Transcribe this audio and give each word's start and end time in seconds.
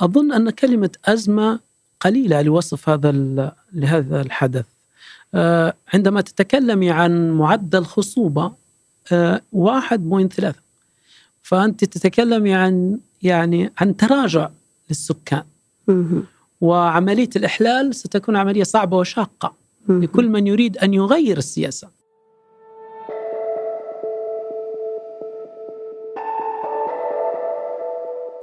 أظن 0.00 0.32
أن 0.32 0.50
كلمة 0.50 0.90
أزمة 1.04 1.60
قليلة 2.00 2.42
لوصف 2.42 2.88
هذا 2.88 3.12
لهذا 3.72 4.20
الحدث. 4.20 4.64
آه، 5.34 5.74
عندما 5.94 6.20
تتكلمي 6.20 6.90
عن 6.90 7.30
معدل 7.30 7.84
خصوبة 7.84 8.52
1.3 9.52 10.44
آه، 10.44 10.54
فأنت 11.42 11.84
تتكلمي 11.84 12.54
عن 12.54 12.98
يعني 13.22 13.72
عن 13.78 13.96
تراجع 13.96 14.48
للسكان. 14.90 15.42
وعملية 16.60 17.30
الإحلال 17.36 17.94
ستكون 17.94 18.36
عملية 18.36 18.62
صعبة 18.62 18.96
وشاقة 18.96 19.54
لكل 19.88 20.28
من 20.28 20.46
يريد 20.46 20.78
أن 20.78 20.94
يغير 20.94 21.38
السياسة. 21.38 21.88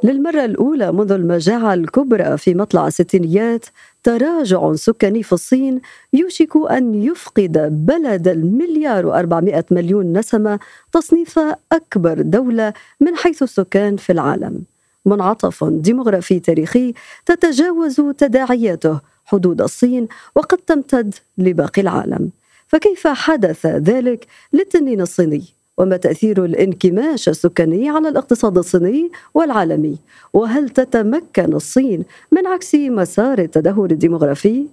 للمرة 0.03 0.45
الأولى 0.45 0.91
منذ 0.91 1.11
المجاعة 1.11 1.73
الكبرى 1.73 2.37
في 2.37 2.53
مطلع 2.53 2.87
الستينيات 2.87 3.65
تراجع 4.03 4.73
سكاني 4.75 5.23
في 5.23 5.33
الصين 5.33 5.81
يوشك 6.13 6.51
أن 6.71 6.95
يفقد 6.95 7.85
بلد 7.85 8.27
المليار 8.27 9.05
وأربعمائة 9.05 9.65
مليون 9.71 10.17
نسمة 10.17 10.59
تصنيف 10.91 11.39
أكبر 11.71 12.21
دولة 12.21 12.73
من 12.99 13.15
حيث 13.15 13.43
السكان 13.43 13.97
في 13.97 14.11
العالم. 14.11 14.63
منعطف 15.05 15.63
ديمغرافي 15.63 16.39
تاريخي 16.39 16.93
تتجاوز 17.25 18.01
تداعياته 18.17 18.99
حدود 19.25 19.61
الصين 19.61 20.07
وقد 20.35 20.57
تمتد 20.57 21.15
لباقي 21.37 21.81
العالم. 21.81 22.29
فكيف 22.67 23.07
حدث 23.07 23.65
ذلك 23.65 24.27
للتنين 24.53 25.01
الصيني؟ 25.01 25.56
وما 25.77 25.97
تأثير 25.97 26.45
الانكماش 26.45 27.29
السكاني 27.29 27.89
على 27.89 28.09
الاقتصاد 28.09 28.57
الصيني 28.57 29.11
والعالمي؟ 29.33 29.97
وهل 30.33 30.69
تتمكن 30.69 31.53
الصين 31.53 32.03
من 32.31 32.47
عكس 32.47 32.75
مسار 32.75 33.39
التدهور 33.39 33.91
الديمغرافي 33.91 34.65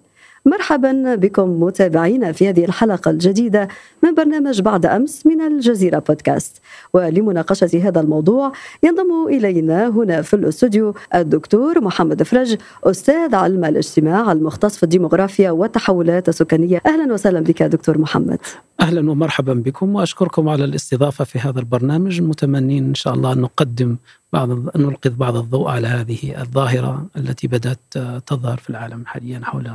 مرحبا 0.47 1.15
بكم 1.15 1.63
متابعينا 1.63 2.33
في 2.33 2.49
هذه 2.49 2.65
الحلقة 2.65 3.11
الجديدة 3.11 3.69
من 4.03 4.15
برنامج 4.15 4.61
بعد 4.61 4.87
أمس 4.87 5.27
من 5.27 5.41
الجزيرة 5.41 5.99
بودكاست. 5.99 6.61
ولمناقشة 6.93 7.81
هذا 7.85 8.01
الموضوع 8.01 8.53
ينضم 8.83 9.27
إلينا 9.29 9.89
هنا 9.89 10.23
في 10.23 10.35
الأستوديو 10.35 10.95
الدكتور 11.15 11.81
محمد 11.81 12.23
فرج 12.23 12.57
أستاذ 12.85 13.35
علم 13.35 13.65
الاجتماع 13.65 14.33
المختص 14.33 14.77
في 14.77 14.83
الديمغرافيا 14.83 15.51
والتحولات 15.51 16.29
السكانية. 16.29 16.83
أهلا 16.87 17.13
وسهلا 17.13 17.41
بك 17.41 17.63
دكتور 17.63 17.99
محمد. 17.99 18.39
أهلا 18.81 19.11
ومرحبا 19.11 19.55
بكم 19.55 19.95
وأشكركم 19.95 20.49
على 20.49 20.65
الاستضافة 20.65 21.25
في 21.25 21.39
هذا 21.39 21.61
البرنامج. 21.61 22.23
متمنين 22.23 22.85
إن 22.85 22.95
شاء 22.95 23.15
الله 23.15 23.33
أن 23.33 23.39
نقدم 23.39 23.97
بعض 24.33 24.51
أن 24.51 24.71
نلقي 24.77 25.11
بعض 25.11 25.37
الضوء 25.37 25.69
على 25.69 25.87
هذه 25.87 26.41
الظاهرة 26.41 27.07
التي 27.17 27.47
بدأت 27.47 27.79
تظهر 28.27 28.57
في 28.57 28.71
العالم 28.71 29.07
حاليا 29.07 29.41
حول 29.43 29.71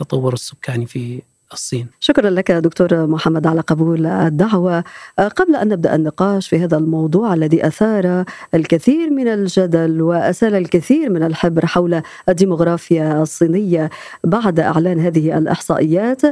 التطور 0.00 0.32
السكاني 0.32 0.86
في 0.86 1.22
الصين. 1.52 1.86
شكرا 2.00 2.30
لك 2.30 2.52
دكتور 2.52 3.06
محمد 3.06 3.46
على 3.46 3.60
قبول 3.60 4.06
الدعوة. 4.06 4.84
قبل 5.18 5.56
أن 5.56 5.68
نبدأ 5.68 5.94
النقاش 5.94 6.48
في 6.48 6.64
هذا 6.64 6.76
الموضوع 6.76 7.34
الذي 7.34 7.66
أثار 7.66 8.24
الكثير 8.54 9.10
من 9.10 9.28
الجدل 9.28 10.02
وأسال 10.02 10.54
الكثير 10.54 11.10
من 11.10 11.22
الحبر 11.22 11.66
حول 11.66 12.02
الديمغرافيا 12.28 13.22
الصينية 13.22 13.90
بعد 14.24 14.60
إعلان 14.60 15.00
هذه 15.00 15.38
الإحصائيات 15.38 16.22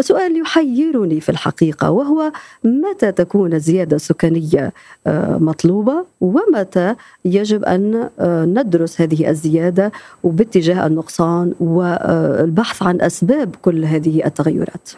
سؤال 0.00 0.40
يحيرني 0.40 1.20
في 1.20 1.28
الحقيقة 1.28 1.90
وهو 1.90 2.32
متى 2.64 3.12
تكون 3.12 3.52
الزيادة 3.52 3.96
السكانية 3.96 4.72
مطلوبة؟ 5.38 6.04
ومتى 6.20 6.94
يجب 7.24 7.64
أن 7.64 8.08
ندرس 8.54 9.00
هذه 9.00 9.30
الزيادة 9.30 9.92
وباتجاه 10.22 10.86
النقصان 10.86 11.54
والبحث 11.60 12.82
عن 12.82 13.00
أسباب 13.00 13.54
كل 13.62 13.84
هذه 13.84 14.26
التغيرات؟ 14.26 14.61
التغيرات؟ 14.62 14.90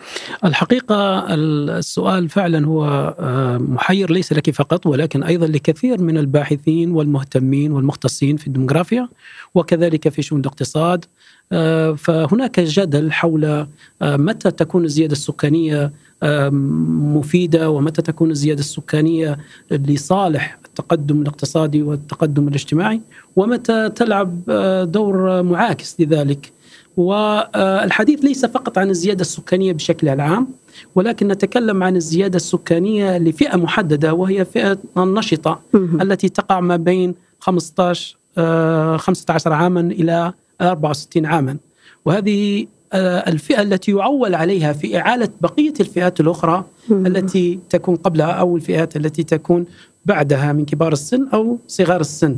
الحقيقة 0.44 1.26
السؤال 1.34 2.28
فعلا 2.28 2.66
هو 2.66 3.14
آه، 3.18 3.58
محير 3.58 4.10
ليس 4.10 4.32
لك 4.32 4.50
فقط 4.50 4.86
ولكن 4.86 5.22
أيضا 5.22 5.46
لكثير 5.46 6.00
من 6.00 6.18
الباحثين 6.18 6.90
والمهتمين 6.90 7.72
والمختصين 7.72 8.36
في 8.36 8.46
الديموغرافيا 8.46 9.08
وكذلك 9.54 10.08
في 10.08 10.22
شؤون 10.22 10.40
الاقتصاد 10.40 11.04
آه، 11.52 11.92
فهناك 11.92 12.60
جدل 12.60 13.12
حول 13.12 13.44
آه، 13.44 13.66
متى 14.02 14.50
تكون 14.50 14.84
الزيادة 14.84 15.12
السكانية 15.12 15.92
مفيدة 16.22 17.70
ومتى 17.70 18.02
تكون 18.02 18.30
الزيادة 18.30 18.60
السكانية 18.60 19.38
لصالح 19.70 20.58
التقدم 20.64 21.22
الاقتصادي 21.22 21.82
والتقدم 21.82 22.48
الاجتماعي 22.48 23.00
ومتى 23.36 23.88
تلعب 23.88 24.44
دور 24.92 25.42
معاكس 25.42 26.00
لذلك 26.00 26.53
والحديث 26.96 28.24
ليس 28.24 28.46
فقط 28.46 28.78
عن 28.78 28.90
الزيادة 28.90 29.20
السكانية 29.20 29.72
بشكل 29.72 30.20
عام 30.20 30.46
ولكن 30.94 31.28
نتكلم 31.28 31.82
عن 31.82 31.96
الزيادة 31.96 32.36
السكانية 32.36 33.18
لفئة 33.18 33.56
محددة 33.56 34.14
وهي 34.14 34.44
فئة 34.44 34.78
النشطة 34.98 35.60
التي 35.74 36.28
تقع 36.28 36.60
ما 36.60 36.76
بين 36.76 37.14
15 37.40 38.16
15 38.36 39.52
آه، 39.52 39.54
عاما 39.54 39.80
إلى 39.80 40.32
64 40.60 41.26
عاما. 41.26 41.56
وهذه 42.04 42.66
آه، 42.92 43.30
الفئة 43.30 43.62
التي 43.62 43.92
يعول 43.92 44.34
عليها 44.34 44.72
في 44.72 44.98
إعالة 44.98 45.28
بقية 45.40 45.74
الفئات 45.80 46.20
الأخرى 46.20 46.64
التي 46.90 47.58
تكون 47.70 47.96
قبلها 47.96 48.30
أو 48.30 48.56
الفئات 48.56 48.96
التي 48.96 49.22
تكون 49.22 49.66
بعدها 50.04 50.52
من 50.52 50.64
كبار 50.64 50.92
السن 50.92 51.28
أو 51.34 51.58
صغار 51.68 52.00
السن. 52.00 52.36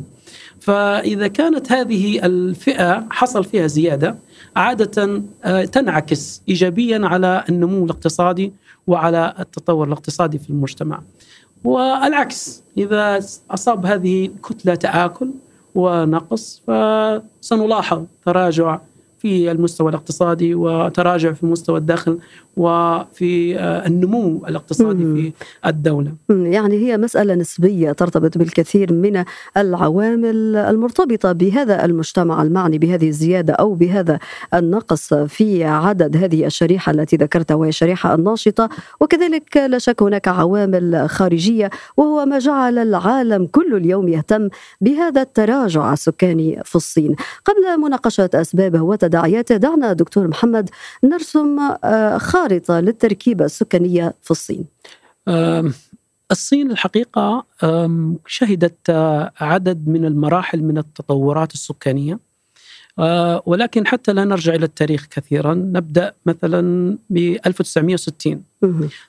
فإذا 0.61 1.29
كانت 1.29 1.73
هذه 1.73 2.27
الفئة 2.27 3.07
حصل 3.11 3.45
فيها 3.45 3.67
زيادة 3.67 4.17
عادة 4.57 5.23
آه، 5.45 5.65
تنعكس 5.65 6.43
إيجابيا 6.49 7.01
على 7.07 7.45
النمو 7.49 7.85
الاقتصادي 7.85 8.53
وعلى 8.87 9.35
التطور 9.41 9.87
الاقتصادي 9.87 10.39
في 10.39 10.51
المجتمع. 10.51 11.03
والعكس 11.65 12.63
إذا 12.79 13.21
أصاب 13.51 13.87
هذه 13.87 14.31
كتلة 14.49 14.75
تآكل 14.75 15.31
ونقص 15.75 16.63
فسنلاحظ 16.67 18.05
تراجع 18.25 18.79
في 19.27 19.51
المستوى 19.51 19.91
الاقتصادي 19.91 20.55
وتراجع 20.55 21.33
في 21.33 21.47
مستوى 21.47 21.79
الدخل 21.79 22.19
وفي 22.57 23.59
آه، 23.59 23.87
النمو 23.87 24.47
الاقتصادي 24.49 25.05
في 25.05 25.33
الدولة. 25.67 26.13
يعني 26.29 26.77
هي 26.77 26.97
مسألة 26.99 27.35
نسبية 27.35 27.93
ترتبط 27.93 28.39
بالكثير 28.39 28.93
من 28.93 29.25
العوامل 29.57 30.57
المرتبطة 30.57 31.33
بهذا 31.33 31.85
المجتمع 31.85 32.43
المعني 32.43 32.79
بهذه 32.79 33.09
الزيادة 33.09 33.53
أو 33.53 33.75
بهذا 33.75 34.19
النقص 34.55 35.15
في 35.15 35.65
عدد 35.65 36.17
هذه 36.17 36.47
الشريحة 36.47 36.93
التي 36.93 37.17
ذكرتها 37.17 37.55
وهي 37.55 37.69
الشريحة 37.69 38.15
الناشطة. 38.15 38.69
وكذلك 39.01 39.57
لا 39.57 39.79
شك 39.79 40.03
هناك 40.03 40.29
عوامل 40.29 41.07
خارجية 41.09 41.71
وهو 41.97 42.27
ما 42.27 42.39
جعل 42.39 42.79
العالم 42.79 43.47
كل 43.47 43.75
اليوم 43.75 44.09
يهتم 44.09 44.49
بهذا 44.81 45.23
التراجع 45.23 45.93
السكاني 45.93 46.63
في 46.65 46.77
الصين. 46.77 47.17
قبل 47.45 47.81
مناقشة 47.81 48.31
أسبابه 48.35 48.83
وتداعياته 48.83 49.16
دعنا 49.57 49.93
دكتور 49.93 50.29
محمد 50.29 50.71
نرسم 51.05 51.61
آه، 51.85 52.19
خارطة 52.19 52.81
للتركيبة 52.81 53.45
السكانية 53.45 54.15
في 54.23 54.31
الصين؟ 54.31 54.65
الصين 56.31 56.71
الحقيقة 56.71 57.45
شهدت 58.27 58.91
آه، 58.91 59.33
عدد 59.41 59.89
من 59.89 60.05
المراحل 60.05 60.63
من 60.63 60.79
التطورات 60.79 61.55
السكانية 61.55 62.19
آه، 62.99 63.43
ولكن 63.47 63.87
حتى 63.87 64.13
لا 64.13 64.25
نرجع 64.25 64.55
إلى 64.55 64.65
التاريخ 64.65 65.07
كثيرا 65.11 65.55
نبدأ 65.55 66.13
مثلا 66.27 66.97
ب 67.11 67.37
1960 67.47 68.43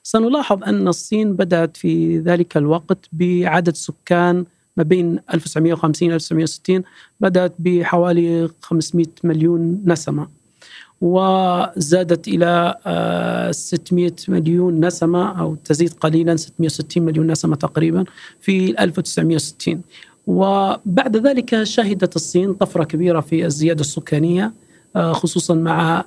سنلاحظ 0.04 0.64
أن 0.64 0.88
الصين 0.88 1.34
بدأت 1.34 1.78
في 1.78 2.20
ذلك 2.20 2.58
الوقت 2.58 2.98
بعدد 3.14 3.76
سكان 3.76 4.46
ما 4.78 4.84
بين 4.84 5.20
1950 5.34 6.12
1960 6.12 6.84
بدأت 7.20 7.54
بحوالي 7.60 8.50
500 8.62 9.06
مليون 9.24 9.84
نسمة 9.86 10.28
وزادت 11.02 12.28
إلى 12.28 12.76
600 13.52 14.08
آه، 14.08 14.12
مليون 14.28 14.86
نسمة 14.86 15.40
أو 15.40 15.56
تزيد 15.56 15.94
قليلا 15.94 16.36
660 16.36 17.04
مليون 17.04 17.32
نسمة 17.32 17.56
تقريبا 17.56 18.06
في 18.42 18.84
1960 18.84 19.82
وبعد 20.28 21.18
ذلك 21.18 21.64
شهدت 21.64 22.16
الصين 22.16 22.54
طفرة 22.54 22.84
كبيرة 22.84 23.20
في 23.20 23.46
الزيادة 23.46 23.82
السكانية 23.82 24.54
آه، 24.96 25.14
خصوصا 25.14 25.54
مع 25.54 26.06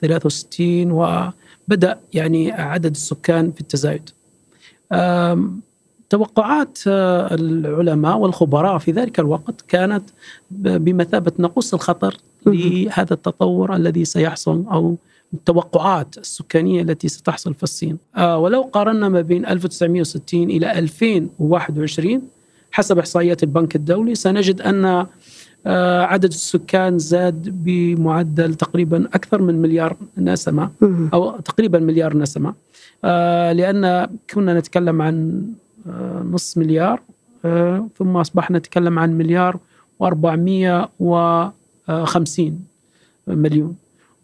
63 0.00 0.90
آه، 0.90 1.32
وبدأ 1.68 1.98
يعني 2.14 2.52
عدد 2.52 2.90
السكان 2.90 3.52
في 3.52 3.60
التزايد. 3.60 4.10
توقعات 6.10 6.78
العلماء 6.86 8.18
والخبراء 8.18 8.78
في 8.78 8.92
ذلك 8.92 9.20
الوقت 9.20 9.64
كانت 9.68 10.02
بمثابة 10.50 11.32
نقص 11.38 11.74
الخطر 11.74 12.16
لهذا 12.46 13.14
التطور 13.14 13.76
الذي 13.76 14.04
سيحصل 14.04 14.64
أو 14.72 14.96
التوقعات 15.34 16.18
السكانية 16.18 16.82
التي 16.82 17.08
ستحصل 17.08 17.54
في 17.54 17.62
الصين. 17.62 17.98
آه 18.16 18.38
ولو 18.38 18.62
قارنا 18.62 19.08
ما 19.08 19.20
بين 19.20 19.46
1960 19.46 20.50
إلى 20.50 20.78
2021 20.78 22.22
حسب 22.70 22.98
إحصائيات 22.98 23.42
البنك 23.42 23.76
الدولي 23.76 24.14
سنجد 24.14 24.60
أن 24.60 25.06
عدد 26.06 26.32
السكان 26.32 26.98
زاد 26.98 27.48
بمعدل 27.64 28.54
تقريبا 28.54 29.08
أكثر 29.14 29.42
من 29.42 29.62
مليار 29.62 29.96
نسمة 30.18 30.70
أو 31.14 31.40
تقريبا 31.40 31.78
مليار 31.78 32.16
نسمة. 32.16 32.54
لأن 33.52 34.08
كنا 34.34 34.58
نتكلم 34.58 35.02
عن 35.02 35.44
نصف 36.32 36.58
مليار 36.58 37.00
ثم 37.98 38.16
أصبحنا 38.16 38.58
نتكلم 38.58 38.98
عن 38.98 39.18
مليار 39.18 39.58
و450 40.02 42.40
مليون 43.26 43.76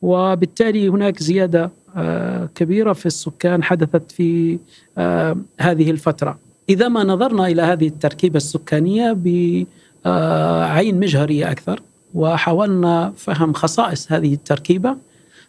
وبالتالي 0.02 0.88
هناك 0.88 1.22
زيادة 1.22 1.70
آه، 1.96 2.48
كبيرة 2.54 2.92
في 2.92 3.06
السكان 3.06 3.62
حدثت 3.62 4.12
في 4.12 4.58
آه، 4.98 5.36
هذه 5.60 5.90
الفترة. 5.90 6.38
إذا 6.68 6.88
ما 6.88 7.04
نظرنا 7.04 7.46
إلى 7.46 7.62
هذه 7.62 7.88
التركيبة 7.88 8.36
السكانية 8.36 9.12
بعين 9.12 11.00
مجهرية 11.00 11.50
أكثر 11.50 11.82
وحاولنا 12.14 13.12
فهم 13.16 13.52
خصائص 13.52 14.12
هذه 14.12 14.34
التركيبة 14.34 14.96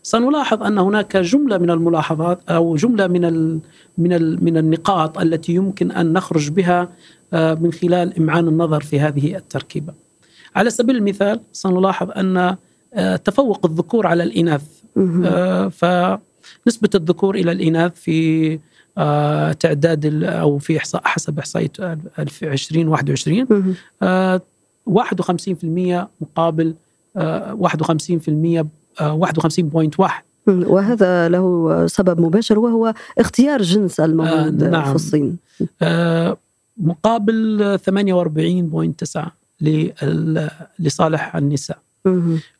سنلاحظ 0.06 0.64
أن 0.64 0.78
هناك 0.78 1.18
جملة 1.18 1.58
من 1.58 1.70
الملاحظات 1.70 2.50
أو 2.50 2.76
جملة 2.76 3.08
من 3.08 3.26
ال 3.26 3.60
من 3.98 4.14
ال 4.14 4.44
من 4.44 4.58
النقاط 4.58 5.18
التي 5.18 5.54
يمكن 5.54 5.92
أن 5.92 6.14
نخرج 6.14 6.50
بها 6.50 6.90
آه، 7.34 7.54
من 7.54 7.74
خلال 7.74 8.18
إمعان 8.18 8.48
النظر 8.48 8.82
في 8.82 9.00
هذه 9.00 9.36
التركيبة. 9.36 9.94
على 10.56 10.70
سبيل 10.70 10.96
المثال 10.96 11.40
سنلاحظ 11.54 12.12
أن 12.12 12.56
تفوق 13.24 13.66
الذكور 13.66 14.08
على 14.08 14.24
الإناث. 14.24 14.66
فنسبة 15.72 16.90
الذكور 16.96 17.36
إلى 17.36 17.52
الإناث 17.52 17.96
في 17.96 18.60
آه، 18.98 19.52
تعداد 19.52 20.24
أو 20.24 20.58
في 20.58 20.78
إحصاء 20.78 21.02
حسب 21.06 21.40
احصائيه 21.40 21.72
2021 22.20 23.76
آه 24.02 24.42
51% 24.90 26.08
مقابل 26.22 26.76
آه 27.18 27.54
51% 27.54 28.30
آه 28.60 28.66
51.1 29.00 30.12
وهذا 30.48 31.30
له 31.30 31.88
سبب 31.88 32.22
مباشر 32.22 32.60
وهو 32.60 32.94
اختيار 33.18 33.62
جنس 33.62 34.00
المولود 34.00 34.64
آه 34.64 34.70
نعم. 34.70 34.84
في 34.84 34.96
الصين. 34.96 35.38
آه 35.82 36.38
مقابل 36.78 37.80
48.9 39.62 39.66
لصالح 40.80 41.36
النساء. 41.36 41.78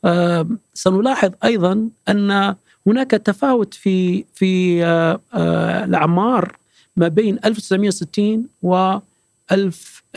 آه 0.06 0.48
سنلاحظ 0.74 1.32
أيضا 1.44 1.90
أن 2.10 2.56
هناك 2.88 3.12
تفاوت 3.12 3.74
في 3.74 4.26
في 4.34 4.86
آه 4.86 5.20
آه 5.34 5.86
الأعمار 5.86 6.58
ما 6.98 7.08
بين 7.08 7.40
1960 7.46 8.48
و 8.64 8.98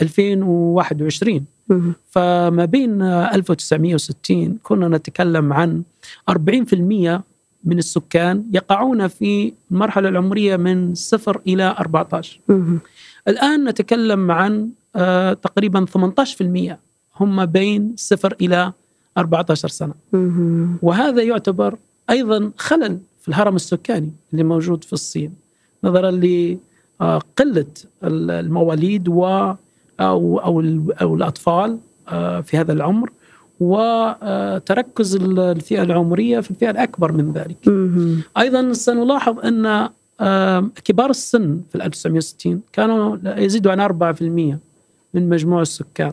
2021 0.01 1.45
فما 2.09 2.65
بين 2.65 3.01
1960 3.01 4.57
كنا 4.63 4.87
نتكلم 4.87 5.53
عن 5.53 5.83
40% 6.31 6.33
من 7.63 7.77
السكان 7.77 8.43
يقعون 8.53 9.07
في 9.07 9.53
المرحلة 9.71 10.09
العمرية 10.09 10.57
من 10.57 10.95
صفر 10.95 11.41
إلى 11.47 11.75
14 11.79 12.39
الآن 13.27 13.63
نتكلم 13.69 14.31
عن 14.31 14.69
آه 14.95 15.33
تقريبا 15.33 15.85
18% 15.85 16.75
هم 17.21 17.45
بين 17.45 17.93
صفر 17.97 18.35
إلى 18.41 18.73
14 19.17 19.67
سنة. 19.67 19.93
وهذا 20.81 21.21
يعتبر 21.23 21.77
أيضا 22.09 22.51
خلل 22.57 22.99
في 23.21 23.27
الهرم 23.27 23.55
السكاني 23.55 24.11
اللي 24.33 24.43
موجود 24.43 24.83
في 24.83 24.93
الصين 24.93 25.33
نظرا 25.83 26.11
لقلة 26.11 27.65
المواليد 28.03 29.07
و 29.07 29.53
أو, 29.99 30.39
أو, 30.39 30.61
أو 31.01 31.15
الأطفال 31.15 31.77
آه، 32.09 32.41
في 32.41 32.57
هذا 32.57 32.73
العمر 32.73 33.09
وتركز 33.59 35.15
الفئة 35.15 35.83
العمرية 35.83 36.39
في 36.39 36.51
الفئة 36.51 36.69
الأكبر 36.69 37.11
من 37.11 37.31
ذلك. 37.33 37.57
أيضا 38.37 38.73
سنلاحظ 38.73 39.39
أن 39.39 39.89
آه، 40.21 40.69
كبار 40.85 41.09
السن 41.09 41.61
في 41.71 41.85
1960 41.85 42.61
كانوا 42.73 43.17
يزيدوا 43.25 43.71
عن 43.71 43.79
4% 43.79 44.59
من 45.13 45.29
مجموع 45.29 45.61
السكان. 45.61 46.11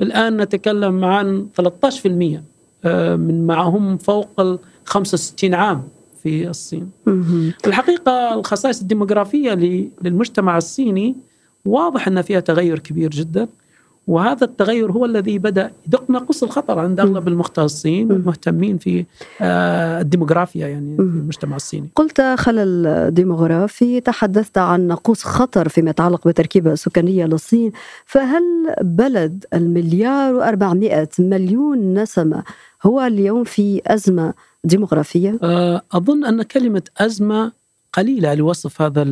الآن 0.00 0.36
نتكلم 0.36 1.04
عن 1.04 1.46
13% 1.54 2.42
آه، 2.84 3.16
من 3.16 3.46
معهم 3.46 3.96
فوق 3.96 4.40
ال 4.40 4.58
65 4.84 5.54
عام 5.54 5.82
في 6.22 6.48
الصين. 6.48 6.90
الحقيقة 7.66 8.34
الخصائص 8.34 8.80
الديموغرافية 8.80 9.54
للمجتمع 10.02 10.56
الصيني 10.56 11.14
واضح 11.66 12.08
أن 12.08 12.22
فيها 12.22 12.40
تغير 12.40 12.78
كبير 12.78 13.10
جدا 13.10 13.48
وهذا 14.06 14.44
التغير 14.44 14.92
هو 14.92 15.04
الذي 15.04 15.38
بدأ 15.38 15.70
يدق 15.86 16.10
ناقوس 16.10 16.42
الخطر 16.42 16.78
عند 16.78 17.00
أغلب 17.00 17.28
المختصين 17.28 18.12
والمهتمين 18.12 18.78
في 18.78 19.04
آه، 19.40 20.00
الديموغرافيا 20.00 20.68
يعني 20.68 20.96
في 20.96 21.02
المجتمع 21.02 21.56
الصيني. 21.56 21.88
قلت 21.94 22.20
خلل 22.20 23.10
ديموغرافي 23.14 24.00
تحدثت 24.00 24.58
عن 24.58 24.80
ناقوس 24.80 25.24
خطر 25.24 25.68
فيما 25.68 25.90
يتعلق 25.90 26.24
بالتركيبه 26.24 26.72
السكانية 26.72 27.24
للصين، 27.24 27.72
فهل 28.04 28.42
بلد 28.82 29.44
المليار 29.54 30.56
و400 30.56 31.20
مليون 31.20 31.94
نسمة 31.94 32.42
هو 32.82 33.00
اليوم 33.00 33.44
في 33.44 33.82
أزمة 33.86 34.34
ديموغرافية؟ 34.64 35.38
آه، 35.42 35.82
أظن 35.92 36.24
أن 36.24 36.42
كلمة 36.42 36.82
أزمة 36.98 37.52
قليلة 37.92 38.34
لوصف 38.34 38.82
هذا 38.82 39.04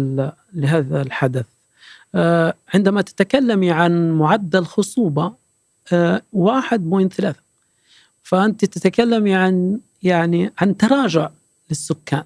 لهذا 0.55 1.03
الحدث. 1.03 1.54
آه، 2.15 2.55
عندما 2.75 3.03
تتكلمي 3.03 3.71
عن 3.71 4.11
معدل 4.11 4.65
خصوبة 4.65 5.33
1.3 6.33 7.25
آه، 7.25 7.35
فأنت 8.23 8.65
تتكلمي 8.65 9.35
عن 9.35 9.79
يعني 10.03 10.53
عن 10.59 10.77
تراجع 10.77 11.31
للسكان. 11.71 12.23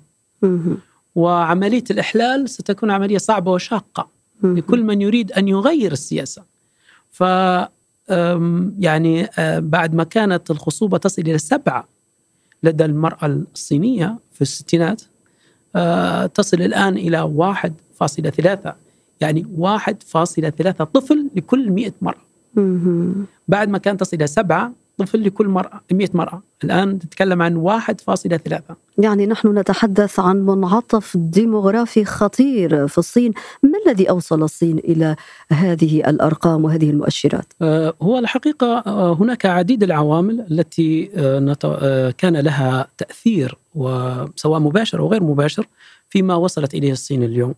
وعملية 1.15 1.85
الإحلال 1.91 2.51
ستكون 2.51 2.91
عملية 2.91 3.19
صعبة 3.19 3.53
وشاقة 3.53 4.09
لكل 4.43 4.83
من 4.83 5.03
يريد 5.03 5.33
أن 5.33 5.49
يغير 5.49 5.93
السياسة. 5.93 6.43
ف 7.13 7.23
يعني 8.79 9.29
آه، 9.39 9.59
بعد 9.59 9.95
ما 9.95 10.05
كانت 10.05 10.51
الخصوبة 10.51 10.99
تصل 10.99 11.23
إلى 11.23 11.39
سبعة 11.39 11.89
لدى 12.63 12.85
المرأة 12.85 13.27
الصينية 13.27 14.19
في 14.33 14.43
الستينات 14.43 15.03
تصل 16.35 16.63
الآن 16.63 16.97
إلى 16.97 17.21
واحد 17.21 17.75
فاصلة 17.99 18.31
ثلاثة. 18.31 18.75
يعني 19.21 19.47
1.3 19.59 20.85
طفل 20.85 21.31
لكل 21.37 21.71
100 21.71 21.93
مرأة. 22.03 22.29
بعد 23.49 23.69
ما 23.69 23.79
كان 23.79 23.97
تصل 23.97 24.17
إلى 24.17 24.27
سبعة 24.27 24.73
طفل 24.99 25.25
لكل 25.25 25.49
مرأة 25.49 25.81
100 25.93 26.09
مرأة. 26.15 26.43
الآن 26.65 26.99
تتكلم 26.99 27.43
عن 27.43 27.57
1.3 27.57 28.75
يعني 28.99 29.27
نحن 29.27 29.59
نتحدث 29.59 30.21
عن 30.21 30.37
منعطف 30.47 31.17
ديموغرافي 31.17 32.05
خطير 32.05 32.89
في 32.89 32.99
الصين. 32.99 33.33
ما 33.63 33.73
الذي 33.87 34.11
أوصل 34.11 34.43
الصين 34.43 34.79
إلى 34.79 35.17
هذه 35.51 36.01
الأرقام 36.11 36.65
وهذه 36.65 36.91
المؤشرات؟ 36.91 37.53
آه 37.63 37.95
هو 38.03 38.19
الحقيقة 38.19 38.79
آه 38.87 39.13
هناك 39.13 39.47
عديد 39.47 39.83
العوامل 39.83 40.47
التي 40.51 41.11
آه, 41.17 42.11
كان 42.11 42.37
لها 42.37 42.89
تأثير 42.99 43.59
وسواء 43.75 44.61
مباشر 44.61 44.99
أو 44.99 45.09
غير 45.09 45.23
مباشر 45.23 45.67
فيما 46.09 46.35
وصلت 46.35 46.75
إليه 46.75 46.93
الصين 46.93 47.23
اليوم. 47.23 47.55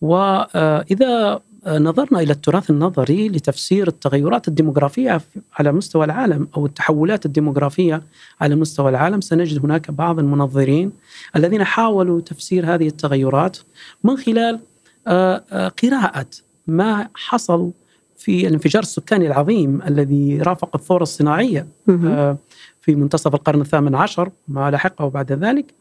وإذا 0.00 1.40
نظرنا 1.66 2.20
إلى 2.20 2.32
التراث 2.32 2.70
النظري 2.70 3.28
لتفسير 3.28 3.88
التغيرات 3.88 4.48
الديموغرافية 4.48 5.20
على 5.58 5.72
مستوى 5.72 6.04
العالم 6.04 6.48
أو 6.56 6.66
التحولات 6.66 7.26
الديموغرافية 7.26 8.02
على 8.40 8.54
مستوى 8.54 8.90
العالم 8.90 9.20
سنجد 9.20 9.64
هناك 9.64 9.90
بعض 9.90 10.18
المنظرين 10.18 10.92
الذين 11.36 11.64
حاولوا 11.64 12.20
تفسير 12.20 12.74
هذه 12.74 12.86
التغيرات 12.86 13.58
من 14.04 14.16
خلال 14.16 14.60
آه، 15.06 15.44
آه، 15.52 15.68
قراءة 15.68 16.26
ما 16.66 17.08
حصل 17.14 17.70
في 18.16 18.46
الانفجار 18.46 18.82
السكاني 18.82 19.26
العظيم 19.26 19.82
الذي 19.82 20.38
رافق 20.38 20.76
الثورة 20.76 21.02
الصناعية 21.02 21.66
آه، 21.88 22.38
في 22.80 22.94
منتصف 22.94 23.34
القرن 23.34 23.60
الثامن 23.60 23.94
عشر 23.94 24.30
ما 24.48 24.70
لحقه 24.70 25.08
بعد 25.08 25.32
ذلك 25.32 25.74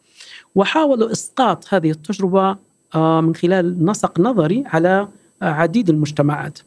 وحاولوا 0.56 1.12
إسقاط 1.12 1.74
هذه 1.74 1.92
التجربة 1.92 2.58
من 2.96 3.36
خلال 3.36 3.86
نسق 3.86 4.20
نظري 4.20 4.64
على 4.68 5.08
عديد 5.42 5.90
المجتمعات. 5.90 6.60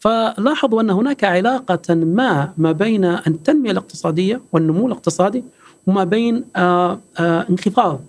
فلاحظوا 0.00 0.80
أن 0.80 0.90
هناك 0.90 1.24
علاقة 1.24 1.94
ما 1.94 2.52
ما 2.58 2.72
بين 2.72 3.04
التنمية 3.04 3.70
الاقتصادية 3.70 4.40
والنمو 4.52 4.86
الاقتصادي 4.86 5.44
وما 5.86 6.04
بين 6.04 6.44
آه، 6.56 7.00
آه، 7.18 7.46
انخفاض 7.50 8.00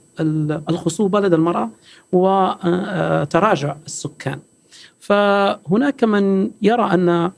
الخصوبة 0.70 1.20
لدى 1.20 1.36
المرأة 1.36 1.70
وتراجع 2.12 3.76
السكان. 3.86 4.40
فهناك 5.00 6.04
من 6.04 6.52
يرى 6.62 6.84
أن 6.94 7.32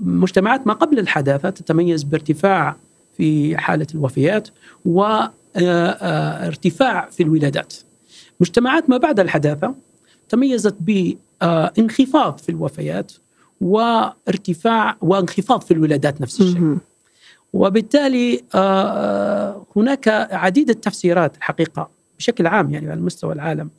مجتمعات 0.00 0.66
ما 0.66 0.72
قبل 0.72 0.98
الحداثة 0.98 1.50
تتميز 1.50 2.02
بارتفاع 2.02 2.76
في 3.16 3.58
حالة 3.58 3.86
الوفيات 3.94 4.48
وارتفاع 4.84 5.38
في 7.10 7.22
الولادات. 7.22 7.74
مجتمعات 8.40 8.90
ما 8.90 8.96
بعد 8.96 9.20
الحداثة 9.20 9.74
تميزت 10.28 10.76
بانخفاض 10.80 12.38
في 12.38 12.48
الوفيات 12.48 13.12
وارتفاع 13.60 14.96
وانخفاض 15.00 15.60
في 15.62 15.70
الولادات 15.70 16.20
نفس 16.20 16.40
الشيء. 16.40 16.78
وبالتالي 17.52 18.42
هناك 19.76 20.08
عديد 20.32 20.70
التفسيرات 20.70 21.36
الحقيقة 21.36 21.90
بشكل 22.18 22.46
عام 22.46 22.70
يعني 22.70 22.90
على 22.90 23.00
مستوى 23.00 23.32
العالم 23.32 23.70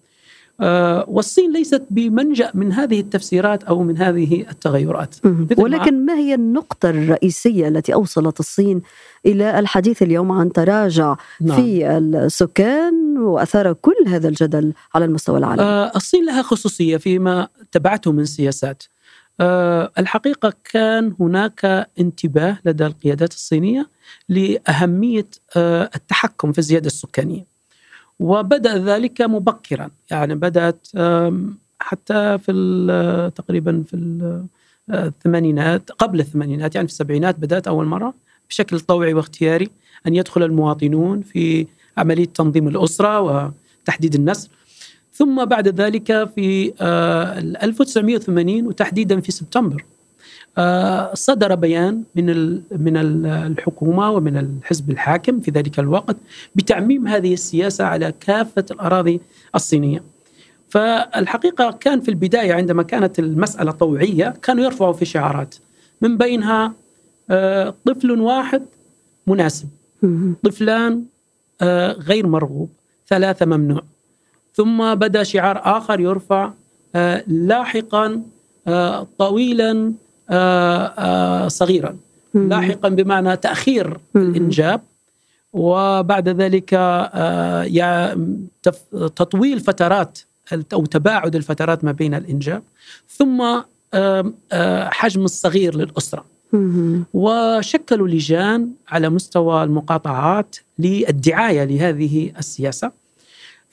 والصين 1.08 1.54
ليست 1.54 1.84
بمنجأ 1.90 2.52
من 2.54 2.72
هذه 2.72 3.00
التفسيرات 3.00 3.64
أو 3.64 3.84
من 3.84 3.98
هذه 3.98 4.46
التغيرات. 4.50 5.16
ولكن 5.58 6.06
ما 6.06 6.14
هي 6.14 6.34
النقطة 6.34 6.90
الرئيسية 6.90 7.68
التي 7.68 7.94
أوصلت 7.94 8.40
الصين 8.40 8.82
إلى 9.26 9.60
الحديث 9.60 10.02
اليوم 10.02 10.32
عن 10.32 10.52
تراجع 10.52 11.16
نعم. 11.42 11.62
في 11.62 11.88
السكان 11.88 13.18
وأثار 13.18 13.74
كل 13.74 13.96
هذا 14.08 14.28
الجدل 14.28 14.74
على 14.96 15.06
المستوى 15.06 15.38
العالمي؟ 15.38 15.64
آه 15.64 15.92
الصين 15.96 16.26
لها 16.26 16.42
خصوصية 16.42 16.98
فيما 16.98 17.48
تبعته 17.72 18.12
من 18.12 18.26
سياسات. 18.26 18.84
آه 19.40 19.92
الحقيقة 19.98 20.54
كان 20.64 21.14
هناك 21.20 21.90
انتباه 22.00 22.58
لدى 22.66 22.86
القيادات 22.86 23.32
الصينية 23.32 23.90
لأهمية 24.30 25.28
آه 25.56 25.90
التحكم 25.96 26.52
في 26.52 26.60
الزيادة 26.60 26.88
السكانية. 26.88 27.51
وبدأ 28.22 28.78
ذلك 28.78 29.22
مبكرا. 29.22 29.90
يعني 30.12 30.36
بدأت 30.36 30.88
حتى 31.80 32.38
في 32.38 32.52
تقريبا 33.36 33.84
في 33.88 33.96
الثمانينات 34.90 35.92
قبل 35.92 36.20
الثمانينات 36.20 36.76
يعني 36.76 36.88
في 36.88 36.94
السبعينات 36.94 37.40
بدأت 37.40 37.68
أول 37.68 37.86
مرة 37.86 38.14
بشكل 38.50 38.80
طوعي 38.80 39.14
واختياري 39.14 39.70
أن 40.08 40.16
يدخل 40.16 40.44
المواطنون 40.44 41.22
في 41.22 41.68
عملية 41.98 42.26
تنظيم 42.26 42.68
الأسرة 42.68 43.20
وتحديد 43.22 44.16
النسل. 44.16 44.50
ثم 45.14 45.46
بعد 45.46 45.68
ذلك 45.68 46.30
في 46.36 46.74
1980 47.64 48.68
وتحديدا 48.68 49.20
في 49.20 49.32
سبتمبر. 49.32 49.76
آه، 49.82 49.91
صدر 51.14 51.56
بيان 51.56 52.04
من 52.16 52.54
من 52.72 52.98
الحكومة 53.28 54.12
ومن 54.12 54.38
الحزب 54.38 54.90
الحاكم 54.90 55.40
في 55.40 55.52
ذلك 55.52 55.80
الوقت 55.80 56.16
بتعميم 56.56 57.08
هذه 57.08 57.34
السياسة 57.34 57.84
على 57.84 58.14
كافة 58.20 58.66
الأراضي 58.72 59.22
الصينية. 59.56 60.04
فالحقيقة 60.70 61.72
كان 61.72 62.02
في 62.02 62.10
البداية 62.10 62.54
عندما 62.54 62.84
كانت 62.84 63.20
المسألة 63.20 63.72
طوعية 63.72 64.34
كانوا 64.42 64.64
يرفعوا 64.64 64.94
في 64.94 65.06
شعارات. 65.06 65.56
من 66.02 66.18
بينها 66.18 66.74
آه، 67.30 67.74
طفل 67.86 68.22
واحد 68.22 68.66
مناسب. 69.28 69.68
طفلان 70.44 71.04
آه، 71.62 71.92
غير 71.92 72.28
مرغوب 72.28 72.70
ثلاثة 73.08 73.46
ممنوع. 73.46 73.82
ثم 74.54 74.96
بدا 74.96 75.24
شعار 75.24 75.62
آخر 75.78 76.00
يرفع 76.00 76.52
لاحقا 77.28 78.22
طويلا 79.18 79.72
آه، 79.72 79.88
آه، 79.88 79.92
صغيرا. 81.48 81.98
لاحقا 82.34 82.90
بمعنى 82.90 83.38
تأخير 83.38 83.98
الإنجاب. 84.16 84.82
وبعد 85.54 86.30
ذلك 86.30 86.70
آه، 86.74 88.18
تطويل 88.92 89.60
فترات 89.60 90.20
أو 90.74 90.86
تباعد 90.86 91.36
الفترات 91.36 91.84
ما 91.84 91.92
بين 91.92 92.14
الإنجاب. 92.14 92.64
ثم 93.10 93.44
حجم 94.92 95.26
الصغير 95.26 95.76
للأسرة. 95.76 96.26
وشكلوا 97.14 98.08
لجان 98.08 98.70
على 98.90 99.10
مستوى 99.10 99.64
المقاطعات 99.64 100.56
للدعاية 100.80 101.64
لهذه 101.64 102.32
السياسة. 102.38 102.92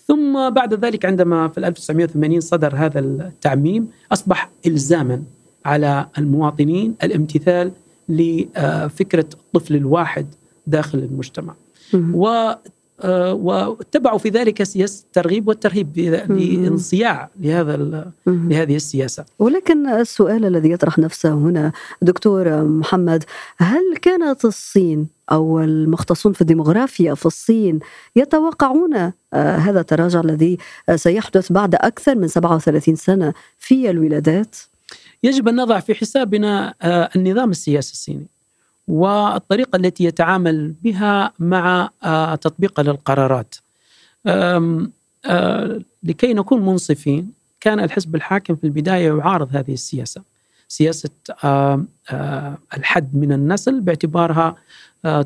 ثم 0.07 0.50
بعد 0.50 0.75
ذلك 0.75 1.05
عندما 1.05 1.49
في 1.49 1.59
1980 1.59 2.40
صدر 2.40 2.76
هذا 2.76 2.99
التعميم 2.99 3.88
أصبح 4.12 4.50
الزاما 4.67 5.23
على 5.69 6.07
المواطنين 6.19 6.95
الامتثال 7.03 7.73
لفكرة 8.09 9.27
الطفل 9.35 9.75
الواحد 9.75 10.27
داخل 10.67 10.99
المجتمع. 10.99 11.55
و 11.95 12.53
آه، 13.01 13.35
واتبعوا 13.35 14.19
في 14.19 14.29
ذلك 14.29 14.63
سياسه 14.63 15.05
الترغيب 15.07 15.49
والترهيب 15.49 15.99
لانصياع 16.29 17.31
لهذا 17.41 17.77
لهذه 18.27 18.77
السياسة. 18.77 19.25
ولكن 19.39 19.89
السؤال 19.89 20.45
الذي 20.45 20.71
يطرح 20.71 20.99
نفسه 20.99 21.33
هنا 21.35 21.73
دكتور 22.03 22.65
محمد 22.65 23.25
هل 23.57 23.97
كانت 24.03 24.45
الصين 24.45 25.09
أو 25.33 25.61
المختصون 25.61 26.33
في 26.33 26.41
الديموغرافيا 26.41 27.15
في 27.15 27.27
الصين 27.27 27.79
يتوقعون 28.17 28.95
آه، 28.95 29.13
هذا 29.57 29.81
التراجع 29.81 30.21
الذي 30.21 30.59
سيحدث 30.97 31.53
بعد 31.53 31.75
أكثر 31.75 32.15
من 32.15 32.29
37 32.29 32.97
سنة 32.97 33.35
في 33.59 33.91
الولادات؟ 33.91 34.57
يجب 35.23 35.49
أن 35.49 35.57
نضع 35.57 35.81
في 35.81 35.95
حسابنا 35.95 36.75
آه، 36.83 37.11
النظام 37.17 37.51
السياسي 37.51 37.93
الصيني 37.93 38.27
والطريقة 38.89 39.77
التي 39.77 40.05
يتعامل 40.05 40.75
بها 40.83 41.33
مع 41.39 41.91
آه، 42.05 42.35
تطبيقه 42.35 42.83
للقرارات. 42.83 43.55
آه، 44.27 44.89
لكي 46.03 46.35
نكون 46.35 46.67
منصفين 46.67 47.31
كان 47.61 47.81
الحزب 47.81 48.15
الحاكم 48.15 48.57
في 48.57 48.65
البداية 48.65 49.07
يعارض 49.07 49.57
هذه 49.57 49.73
السياسة 49.73 50.23
سياسة 50.69 51.11
الحد 52.77 53.17
من 53.17 53.33
النسل 53.33 53.81
باعتبارها 53.81 54.57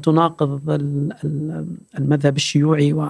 تناقض 0.02 0.60
المذهب 1.98 2.36
الشيوعي 2.36 2.92
و 2.92 3.08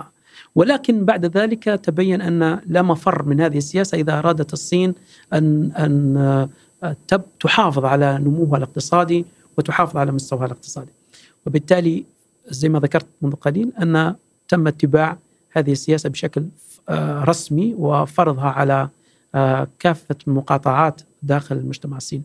ولكن 0.54 1.04
بعد 1.04 1.26
ذلك 1.26 1.64
تبين 1.64 2.22
أن 2.22 2.60
لا 2.66 2.82
مفر 2.82 3.22
من 3.22 3.40
هذه 3.40 3.58
السياسة 3.58 3.98
إذا 3.98 4.18
أرادت 4.18 4.52
الصين 4.52 4.94
أن 5.32 5.72
أن 5.78 6.48
تحافظ 7.40 7.84
على 7.84 8.18
نموها 8.18 8.56
الاقتصادي 8.56 9.24
وتحافظ 9.58 9.96
على 9.96 10.12
مستواها 10.12 10.46
الاقتصادي. 10.46 10.90
وبالتالي 11.46 12.04
زي 12.48 12.68
ما 12.68 12.78
ذكرت 12.78 13.06
منذ 13.22 13.34
قليل 13.34 13.72
أن 13.82 14.14
تم 14.48 14.66
اتباع 14.66 15.18
هذه 15.52 15.72
السياسة 15.72 16.08
بشكل 16.08 16.44
آه، 16.88 17.24
رسمي 17.24 17.74
وفرضها 17.78 18.48
على 18.48 18.88
آه، 19.34 19.68
كافة 19.78 20.16
المقاطعات 20.28 21.00
داخل 21.22 21.56
المجتمع 21.56 21.96
الصيني 21.96 22.22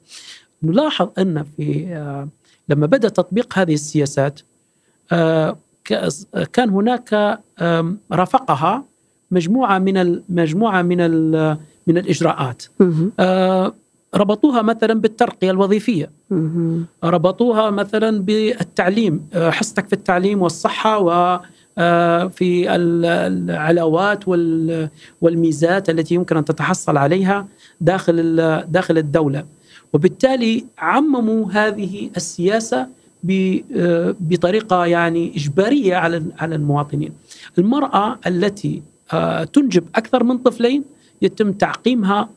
نلاحظ 0.64 1.10
أن 1.18 1.44
في 1.44 1.88
آه، 1.96 2.28
لما 2.70 2.86
بدأ 2.86 3.10
تطبيق 3.10 3.60
هذه 3.60 3.74
السياسات 3.74 4.40
كان 6.54 6.70
هناك 6.70 7.40
رافقها 8.12 8.84
مجموعة 9.32 9.80
من 9.80 10.22
مجموعة 10.30 10.82
من 10.82 10.98
من 11.88 11.98
الإجراءات. 11.98 12.64
ربطوها 14.18 14.62
مثلا 14.62 14.94
بالترقية 14.94 15.52
الوظيفية. 15.52 16.10
ربطوها 17.04 17.70
مثلا 17.70 18.20
بالتعليم. 18.22 19.28
آه، 19.34 19.50
حصتك 19.50 19.88
في 19.88 19.94
التعليم 19.94 20.42
والصحة 20.42 21.00
و 21.00 21.40
آه، 21.80 22.28
في 22.28 22.76
العلاوات 22.76 24.28
والميزات 25.22 25.90
التي 25.90 26.16
يمكن 26.16 26.38
أن 26.38 26.46
تتحصل 26.46 26.98
عليها 26.98 27.48
داخل 27.82 28.36
داخل 28.68 28.98
الدولة. 28.98 29.46
وبالتالي 29.94 30.66
عمموا 30.78 31.52
هذه 31.52 32.10
السياسة 32.18 32.88
آه، 33.30 34.16
بطريقة 34.20 34.86
يعني 34.86 35.36
إجبارية 35.36 35.96
على 35.96 36.24
على 36.40 36.56
المواطنين. 36.56 37.12
المرأة 37.58 38.20
التي 38.28 38.82
تنجب 39.54 39.84
أكثر 39.96 40.24
من 40.24 40.38
طفلين 40.38 40.84
يتم 41.22 41.52
تعقيمها 41.52 42.30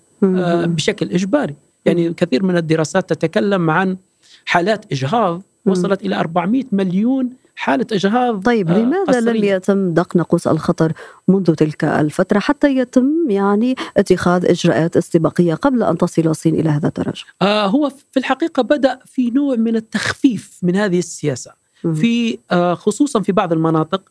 بشكل 0.66 1.10
إجباري. 1.10 1.54
يعني 1.84 2.14
كثير 2.14 2.42
من 2.42 2.56
الدراسات 2.56 3.12
تتكلم 3.12 3.70
عن 3.70 3.96
حالات 4.44 4.92
إجهاض 4.92 5.42
وصلت 5.66 6.02
إلى 6.02 6.16
400 6.16 6.64
مليون 6.72 7.30
حالة 7.56 7.86
إجهاض 7.92 8.42
طيب 8.42 8.70
لماذا 8.70 9.04
قصرية. 9.04 9.32
لم 9.32 9.44
يتم 9.44 9.94
دق 9.94 10.16
ناقوس 10.16 10.46
الخطر 10.46 10.92
منذ 11.28 11.54
تلك 11.54 11.84
الفترة 11.84 12.38
حتى 12.38 12.76
يتم 12.76 13.30
يعني 13.30 13.74
اتخاذ 13.96 14.46
إجراءات 14.46 14.96
استباقية 14.96 15.54
قبل 15.54 15.82
أن 15.82 15.98
تصل 15.98 16.22
الصين 16.22 16.54
إلى 16.54 16.68
هذا 16.68 16.88
التراجع 16.88 17.24
آه 17.42 17.66
هو 17.66 17.90
في 18.12 18.18
الحقيقة 18.18 18.62
بدأ 18.62 18.98
في 19.06 19.30
نوع 19.30 19.56
من 19.56 19.76
التخفيف 19.76 20.58
من 20.62 20.76
هذه 20.76 20.98
السياسة. 20.98 21.52
في 21.94 22.38
آه 22.50 22.74
خصوصا 22.74 23.20
في 23.20 23.32
بعض 23.32 23.52
المناطق 23.52 24.02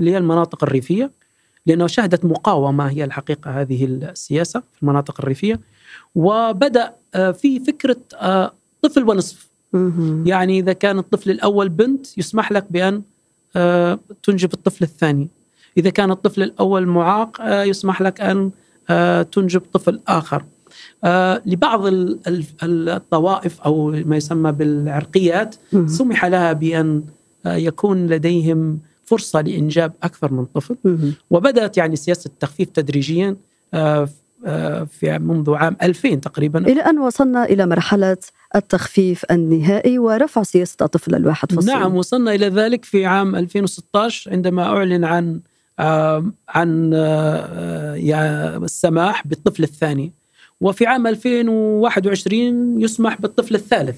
اللي 0.00 0.10
هي 0.10 0.18
المناطق 0.18 0.64
الريفية 0.64 1.10
لأنه 1.66 1.86
شهدت 1.86 2.24
مقاومة 2.24 2.90
هي 2.90 3.04
الحقيقة 3.04 3.60
هذه 3.60 3.84
السياسة 3.84 4.60
في 4.60 4.82
المناطق 4.82 5.20
الريفية. 5.20 5.60
وبدأ 6.14 6.94
آه، 7.14 7.30
في 7.30 7.60
فكرة 7.60 7.96
آه، 8.14 8.52
طفل 8.82 9.08
ونصف. 9.08 9.52
يعني 10.24 10.58
إذا 10.58 10.72
كان 10.72 10.98
الطفل 10.98 11.30
الأول 11.30 11.68
بنت 11.68 12.18
يسمح 12.18 12.52
لك 12.52 12.66
بأن 12.70 13.02
آه، 13.56 13.98
تنجب 14.22 14.52
الطفل 14.54 14.84
الثاني. 14.84 15.28
إذا 15.76 15.90
كان 15.90 16.10
الطفل 16.10 16.42
الأول 16.42 16.86
معاق 16.86 17.40
يسمح 17.42 18.02
لك 18.02 18.20
أن 18.20 18.50
تنجب 19.32 19.62
طفل 19.72 20.00
آخر. 20.08 20.44
لبعض 21.46 21.80
الطوائف 22.62 23.60
أو 23.60 23.90
ما 23.90 24.16
يسمى 24.16 24.52
بالعرقيات 24.52 25.54
سمح 25.86 26.24
لها 26.24 26.52
بأن 26.52 27.04
يكون 27.46 28.06
لديهم 28.06 28.78
فرصة 29.04 29.40
لإنجاب 29.40 29.92
أكثر 30.02 30.32
من 30.32 30.44
طفل. 30.44 30.76
وبدأت 31.30 31.76
يعني 31.76 31.96
سياسة 31.96 32.28
التخفيف 32.28 32.68
تدريجيا 32.68 33.36
في 34.86 35.18
منذ 35.20 35.54
عام 35.54 35.76
2000 35.82 36.20
تقريبا. 36.20 36.58
إلى 36.58 36.80
أن 36.80 36.98
وصلنا 36.98 37.44
إلى 37.44 37.66
مرحلة 37.66 38.16
التخفيف 38.54 39.24
النهائي 39.30 39.98
ورفع 39.98 40.42
سياسة 40.42 40.76
الطفل 40.82 41.14
الواحد 41.14 41.52
في 41.52 41.58
الصين 41.58 41.74
نعم 41.74 41.96
وصلنا 41.96 42.34
إلى 42.34 42.48
ذلك 42.48 42.84
في 42.84 43.06
عام 43.06 43.36
2016 43.36 44.32
عندما 44.32 44.62
أعلن 44.62 45.04
عن 45.04 45.40
عن 46.48 46.90
السماح 48.64 49.26
بالطفل 49.26 49.62
الثاني. 49.62 50.12
وفي 50.60 50.86
عام 50.86 51.06
2021 51.06 52.82
يسمح 52.82 53.20
بالطفل 53.20 53.54
الثالث. 53.54 53.96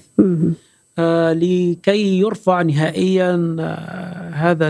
آه 0.99 1.33
لكي 1.33 2.19
يرفع 2.19 2.61
نهائيا 2.61 3.55
آه 3.59 4.29
هذا 4.29 4.67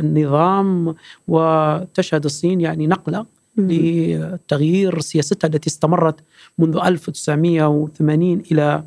النظام 0.00 0.94
وتشهد 1.28 2.24
الصين 2.24 2.60
يعني 2.60 2.86
نقلة. 2.86 3.26
لتغيير 3.56 5.00
سياستها 5.00 5.48
التي 5.48 5.70
استمرت 5.70 6.16
منذ 6.58 6.76
1980 6.76 8.42
إلى 8.52 8.82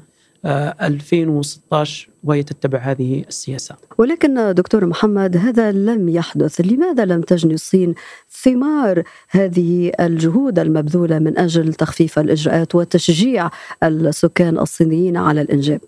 2016 0.46 2.10
وهي 2.24 2.44
تتبع 2.44 2.80
هذه 2.80 3.24
السياسة. 3.28 3.76
ولكن 3.98 4.54
دكتور 4.54 4.86
محمد 4.86 5.38
هذا 5.38 5.72
لم 5.72 6.10
يحدث. 6.10 6.62
لماذا 6.62 7.06
لم 7.06 7.22
تجني 7.22 7.54
الصين 7.54 7.96
ثمار 8.30 9.04
هذه 9.30 9.92
الجهود 10.00 10.60
المبذولة 10.60 11.20
من 11.20 11.38
أجل 11.38 11.74
تخفيف 11.74 12.20
الإجراءات 12.20 12.76
وتشجيع 12.76 13.50
السكان 13.84 14.60
الصينيين 14.60 15.18
على 15.18 15.42
الإنجاب؟ 15.42 15.82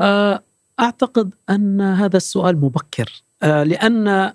آه، 0.00 0.42
أعتقد 0.80 1.30
أن 1.50 1.80
هذا 1.80 2.16
السؤال 2.16 2.56
مبكر 2.56 3.22
آه، 3.42 3.62
لأن 3.62 4.32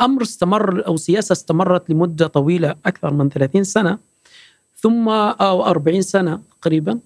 أمر 0.00 0.22
استمر 0.22 0.86
أو 0.86 0.96
سياسة 0.96 1.32
استمرت 1.32 1.90
لمدة 1.90 2.26
طويلة 2.26 2.74
أكثر 2.86 3.12
من 3.12 3.28
30 3.28 3.64
سنة 3.64 3.98
ثم 4.76 5.08
أو 5.08 5.66
40 5.66 6.02
سنة 6.02 6.40
تقريبا 6.60 6.98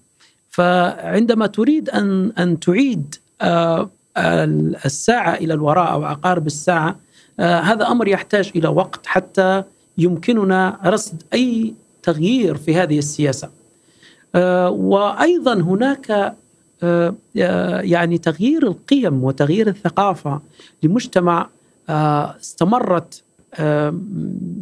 فعندما 0.49 1.47
تريد 1.47 1.89
أن 1.89 2.31
أن 2.31 2.59
تعيد 2.59 3.15
آه، 3.41 3.89
الساعة 4.85 5.33
إلى 5.33 5.53
الوراء 5.53 5.91
أو 5.91 6.03
عقارب 6.03 6.47
الساعة 6.47 6.99
آه، 7.39 7.59
هذا 7.59 7.87
أمر 7.87 8.07
يحتاج 8.07 8.51
إلى 8.55 8.67
وقت 8.67 9.07
حتى 9.07 9.63
يمكننا 9.97 10.79
رصد 10.85 11.23
أي 11.33 11.73
تغيير 12.03 12.57
في 12.57 12.75
هذه 12.75 12.97
السياسة. 12.97 13.49
آه، 14.35 14.69
وأيضا 14.69 15.53
هناك 15.53 16.35
يعني 17.85 18.17
تغيير 18.17 18.67
القيم 18.67 19.23
وتغيير 19.23 19.67
الثقافة 19.67 20.41
لمجتمع 20.83 21.49
استمرت 21.89 23.23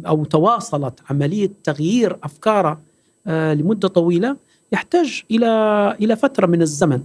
أو 0.06 0.24
تواصلت 0.24 0.94
عملية 1.10 1.50
تغيير 1.64 2.16
أفكاره 2.24 2.78
لمدة 3.26 3.88
طويلة 3.88 4.36
يحتاج 4.72 5.22
إلى 5.30 5.48
إلى 6.00 6.16
فترة 6.16 6.46
من 6.46 6.62
الزمن. 6.62 7.02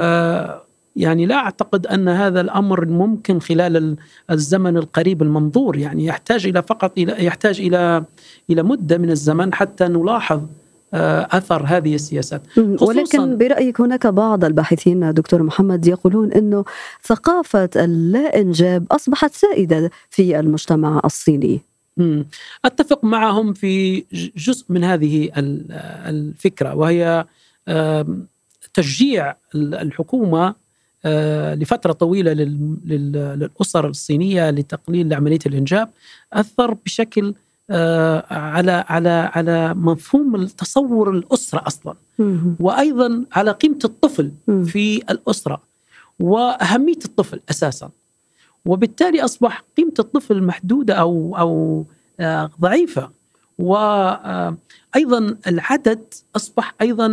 آه 0.00 0.60
يعني 0.96 1.26
لا 1.26 1.34
أعتقد 1.34 1.86
أن 1.86 2.08
هذا 2.08 2.40
الأمر 2.40 2.84
ممكن 2.86 3.40
خلال 3.40 3.96
الزمن 4.30 4.76
القريب 4.76 5.22
المنظور. 5.22 5.76
يعني 5.76 6.04
يحتاج 6.04 6.46
إلى 6.46 6.62
فقط 6.62 6.98
إلى 6.98 7.24
يحتاج 7.24 7.60
إلى 7.60 8.04
إلى 8.50 8.62
مدة 8.62 8.98
من 8.98 9.10
الزمن 9.10 9.54
حتى 9.54 9.84
نلاحظ 9.84 10.40
آه، 10.40 10.46
أثر 11.30 11.64
هذه 11.66 11.94
السياسات. 11.94 12.42
ولكن 12.58 13.38
برأيك 13.38 13.80
هناك 13.80 14.06
بعض 14.06 14.44
الباحثين 14.44 15.12
دكتور 15.14 15.42
محمد 15.42 15.86
يقولون 15.86 16.32
إنه 16.32 16.64
ثقافة 17.02 17.70
اللا 17.76 18.40
انجاب 18.40 18.86
أصبحت 18.90 19.34
سائدة 19.34 19.90
في 20.10 20.40
المجتمع 20.40 21.00
الصيني. 21.04 21.60
أتفق 22.64 23.04
معهم 23.04 23.52
في 23.52 24.04
جزء 24.36 24.64
من 24.68 24.84
هذه 24.84 25.30
الفكرة 26.06 26.74
وهي 26.74 27.24
تشجيع 28.74 29.36
الحكومة 29.54 30.54
آه، 31.06 31.54
لفترة 31.54 31.92
طويلة 31.92 32.32
للأسر 32.84 33.88
الصينية 33.88 34.50
لتقليل 34.50 35.14
عملية 35.14 35.38
الإنجاب 35.46 35.90
أثر 36.32 36.74
بشكل 36.74 37.28
آه، 37.28 37.34
على 38.30 38.84
على 38.88 39.30
على 39.34 39.74
مفهوم 39.74 40.46
تصور 40.46 41.10
الأسرة 41.10 41.62
أصلا. 41.66 41.94
وأيضا 42.60 43.24
على 43.32 43.50
قيمة 43.50 43.78
الطفل 43.84 44.30
في 44.66 44.96
الأسرة 45.10 45.60
وأهمية 46.20 46.98
الطفل 47.04 47.40
أساسا. 47.50 47.90
وبالتالي 48.66 49.24
أصبح 49.24 49.64
قيمة 49.76 49.92
الطفل 49.98 50.42
محدودة 50.42 50.94
أو 50.94 51.36
أو 51.38 51.84
آه، 52.20 52.50
ضعيفة. 52.60 53.10
وأيضا 53.58 55.18
آه، 55.18 55.36
العدد 55.46 56.00
أصبح 56.36 56.74
أيضا 56.80 57.06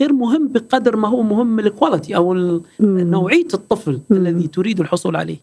غير 0.00 0.12
مهم 0.12 0.48
بقدر 0.48 0.96
ما 0.96 1.08
هو 1.08 1.22
مهم 1.22 1.58
الكواليتي 1.58 2.16
أو 2.16 2.34
نوعية 2.80 3.48
الطفل 3.54 4.00
الذي 4.10 4.48
تريد 4.48 4.80
الحصول 4.80 5.16
عليه. 5.16 5.38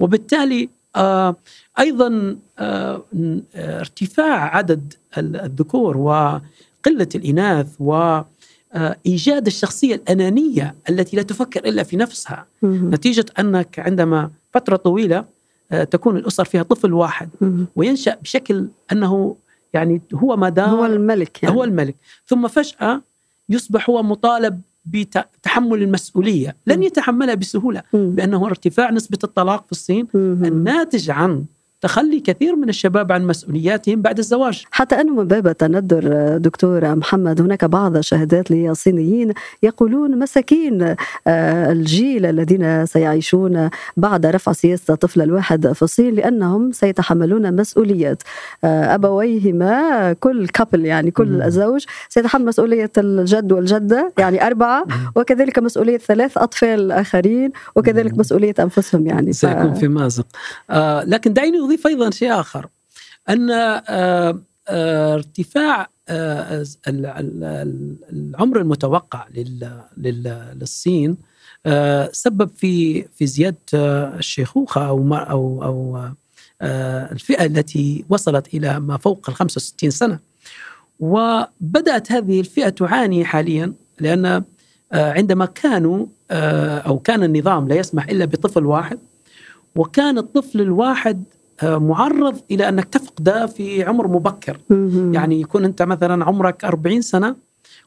وبالتالي 0.00 0.62
آه، 0.62 0.68
أيضا 1.78 2.36
ارتفاع 3.56 4.56
عدد 4.56 4.94
الذكور 5.18 5.96
وقلة 5.96 7.08
الإناث 7.14 7.66
و 7.80 8.20
إيجاد 9.06 9.46
الشخصية 9.46 9.94
الأنانية 9.94 10.74
التي 10.90 11.16
لا 11.16 11.22
تفكر 11.22 11.64
إلا 11.64 11.82
في 11.82 11.96
نفسها. 11.96 12.46
نتيجة 12.64 13.24
أنك 13.38 13.78
عندما 13.78 14.30
فترة 14.54 14.76
طويلة 14.76 15.24
آه، 15.72 15.84
تكون 15.84 16.16
الأسر 16.16 16.44
فيها 16.44 16.62
طفل 16.62 16.92
واحد. 16.92 17.28
وينشأ 17.76 18.14
بشكل 18.14 18.68
أنه 18.92 19.36
يعني 19.74 20.00
هو 20.14 20.36
مدار 20.36 20.68
هو 20.68 20.86
الملك 20.86 21.42
يعني. 21.42 21.56
هو 21.56 21.64
الملك. 21.64 21.94
ثم 22.26 22.48
فجأة 22.48 23.02
يصبح 23.48 23.90
هو 23.90 24.02
مطالب 24.02 24.60
بتحمل 24.84 25.82
المسؤولية 25.82 26.56
لن 26.66 26.82
يتحملها 26.82 27.34
بسهولة 27.34 27.82
لأنه 27.92 28.46
ارتفاع 28.46 28.90
نسبة 28.90 29.18
الطلاق 29.24 29.66
في 29.66 29.72
الصين 29.72 30.06
الناتج 30.14 31.10
عن 31.10 31.44
تخلي 31.82 32.20
كثير 32.20 32.56
من 32.56 32.68
الشباب 32.68 33.12
عن 33.12 33.26
مسؤولياتهم 33.26 34.02
بعد 34.02 34.18
الزواج. 34.18 34.64
حتى 34.70 35.00
أنه 35.00 35.14
من 35.14 35.24
باب 35.24 35.46
التندر 35.46 36.36
دكتور 36.38 36.94
محمد 36.94 37.40
هناك 37.40 37.64
بعض 37.64 37.96
الشهادات 37.96 38.50
للصينيين 38.50 39.32
يقولون 39.62 40.18
مساكين 40.18 40.82
آه، 41.26 41.72
الجيل 41.72 42.26
الذين 42.26 42.86
سيعيشون 42.86 43.70
بعد 43.96 44.26
رفع 44.26 44.52
سياسة 44.52 44.94
الطفل 44.94 45.22
الواحد 45.22 45.72
في 45.72 45.82
الصين 45.82 46.14
لأنهم 46.14 46.72
سيتحملون 46.72 47.56
مسؤوليات. 47.56 48.22
آه، 48.64 48.94
أبويهما 48.94 50.12
كل 50.12 50.48
كابل 50.48 50.84
يعني 50.84 51.10
كل 51.10 51.50
زوج 51.50 51.84
سيتحمل 52.08 52.44
مسؤولية 52.44 52.90
الجد 52.98 53.52
والجدة 53.52 54.12
يعني 54.18 54.46
أربعة 54.46 54.84
وكذلك 55.16 55.58
مسؤولية 55.58 55.98
ثلاث 55.98 56.38
أطفال 56.38 56.92
آخرين 56.92 57.52
وكذلك 57.76 58.18
مسؤولية 58.18 58.54
أنفسهم 58.60 59.06
يعني. 59.06 59.32
سيكون 59.32 59.74
في 59.74 59.88
مازق. 59.88 60.26
آه 60.70 61.04
لكن 61.04 61.32
دعيني 61.32 61.71
أضيف 61.72 61.86
أيضا 61.86 62.10
شيء 62.10 62.40
آخر 62.40 62.68
أن 63.28 63.50
آه، 63.50 64.42
آه، 64.68 65.14
ارتفاع 65.14 65.88
آه، 66.08 66.64
العمر 66.88 68.58
المتوقع 68.60 69.26
للصين 69.96 71.16
سبب 72.12 72.50
في 72.56 73.02
في 73.02 73.26
زيادة 73.26 73.56
الشيخوخة 74.18 74.88
أو 74.88 75.14
أو 75.14 75.64
أو 75.64 76.10
الفئة 77.12 77.44
التي 77.44 78.04
وصلت 78.08 78.54
إلى 78.54 78.80
ما 78.80 78.96
فوق 78.96 79.30
ال 79.30 79.34
65 79.34 79.90
سنة. 79.90 80.18
وبدأت 81.00 82.12
هذه 82.12 82.40
الفئة 82.40 82.68
تعاني 82.68 83.24
حاليا 83.24 83.72
لأن 84.00 84.44
عندما 84.92 85.46
كانوا 85.46 86.06
أو 86.86 86.98
كان 86.98 87.22
النظام 87.22 87.68
لا 87.68 87.74
يسمح 87.74 88.08
إلا 88.08 88.24
بطفل 88.24 88.66
واحد 88.66 88.98
وكان 89.76 90.18
الطفل 90.18 90.60
الواحد 90.60 91.24
معرض 91.64 92.40
إلى 92.50 92.68
انك 92.68 92.84
تفقده 92.84 93.46
في 93.46 93.82
عمر 93.82 94.08
مبكر. 94.08 94.58
يعني 95.14 95.40
يكون 95.40 95.64
أنت 95.64 95.82
مثلا 95.82 96.24
عمرك 96.24 96.64
40 96.64 97.00
سنة 97.02 97.36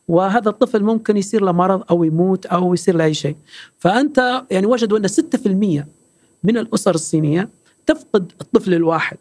وهذا 0.08 0.50
الطفل 0.50 0.84
ممكن 0.84 1.18
يصير 1.18 1.44
له 1.44 1.52
مرض 1.52 1.84
أو 1.92 2.04
يموت 2.04 2.46
أو 2.46 2.74
يصير 2.74 2.96
له 2.96 3.04
أي 3.04 3.14
شيء. 3.14 3.36
فأنت 3.80 4.44
يعني 4.52 4.66
وجدوا 4.66 4.98
أن 4.98 5.08
6% 5.08 5.86
من 6.44 6.58
الأسر 6.58 6.96
الصينية 6.96 7.50
تفقد 7.86 8.32
الطفل 8.42 8.74
الواحد 8.74 9.18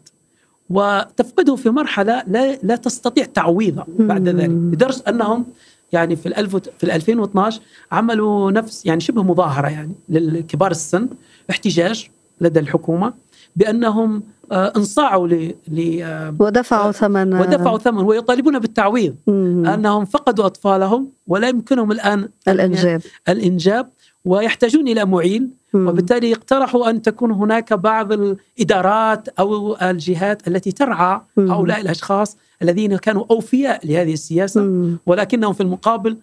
وتفقده 0.69 1.55
في 1.55 1.69
مرحلة 1.69 2.23
لا 2.27 2.55
لا 2.63 2.75
تستطيع 2.75 3.25
تعويضه 3.25 3.83
بعد 3.99 4.29
ذلك. 4.29 4.49
لدرجة 4.49 5.03
أنهم 5.07 5.45
يعني 5.91 6.15
في 6.15 6.25
الألف 6.25 6.55
في 6.55 6.95
2012 6.95 7.61
عملوا 7.91 8.51
نفس 8.51 8.85
يعني 8.85 8.99
شبه 8.99 9.23
مظاهرة 9.23 9.67
يعني 9.67 9.93
للكبار 10.09 10.71
السن 10.71 11.09
احتجاج 11.49 12.09
لدى 12.41 12.59
الحكومة 12.59 13.13
بأنهم 13.55 14.15
آه، 14.15 14.23
انصاعوا 14.51 15.27
ل 15.27 16.01
آه، 16.03 16.35
ودفعوا 16.39 16.91
ثمن. 16.91 17.33
ودفعوا 17.33 17.77
ثمن 17.77 18.03
ويطالبون 18.03 18.59
بالتعويض 18.59 19.15
مم. 19.27 19.65
انهم 19.65 20.05
فقدوا 20.05 20.45
أطفالهم 20.45 21.09
ولا 21.27 21.49
يمكنهم 21.49 21.91
الآن 21.91 22.29
الإنجاب. 22.47 23.01
الإنجاب 23.29 23.89
ويحتاجون 24.25 24.87
إلى 24.87 25.05
معيل 25.05 25.49
وبالتالي 25.73 26.33
اقترحوا 26.33 26.89
أن 26.89 27.01
تكون 27.01 27.31
هناك 27.31 27.73
بعض 27.73 28.11
الإدارات 28.11 29.27
أو 29.27 29.75
الجهات 29.81 30.47
التي 30.47 30.71
ترعى 30.71 31.21
هؤلاء 31.37 31.81
الأشخاص 31.81 32.37
الذين 32.61 32.97
كانوا 32.97 33.25
أوفياء 33.31 33.87
لهذه 33.87 34.13
السياسة 34.13 34.91
ولكنهم 35.05 35.53
في 35.53 35.61
المقابل 35.61 36.11
آه، 36.11 36.17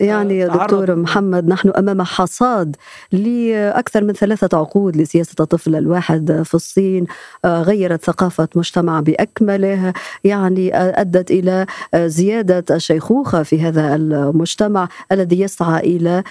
يعني 0.00 0.38
يا 0.38 0.48
دكتور 0.48 0.96
محمد 0.96 1.48
نحن 1.48 1.68
أمام 1.68 2.02
حصاد 2.02 2.76
لأكثر 3.12 4.04
من 4.04 4.12
ثلاثة 4.12 4.58
عقود 4.58 4.96
لسياسة 4.96 5.34
الطفل 5.40 5.76
الواحد 5.76 6.42
في 6.44 6.54
الصين 6.54 7.06
آه، 7.44 7.62
غيرت 7.62 8.04
ثقافة 8.04 8.48
مجتمع 8.54 9.00
بأكمله 9.00 9.92
يعني 10.24 10.76
أدت 10.76 11.30
إلى 11.30 11.66
زيادة 11.96 12.64
الشيخوخة 12.76 13.42
في 13.42 13.62
هذا 13.62 13.94
المجتمع 13.94 14.88
الذي 15.12 15.40
يسعى 15.40 15.80
إلى 15.80 16.22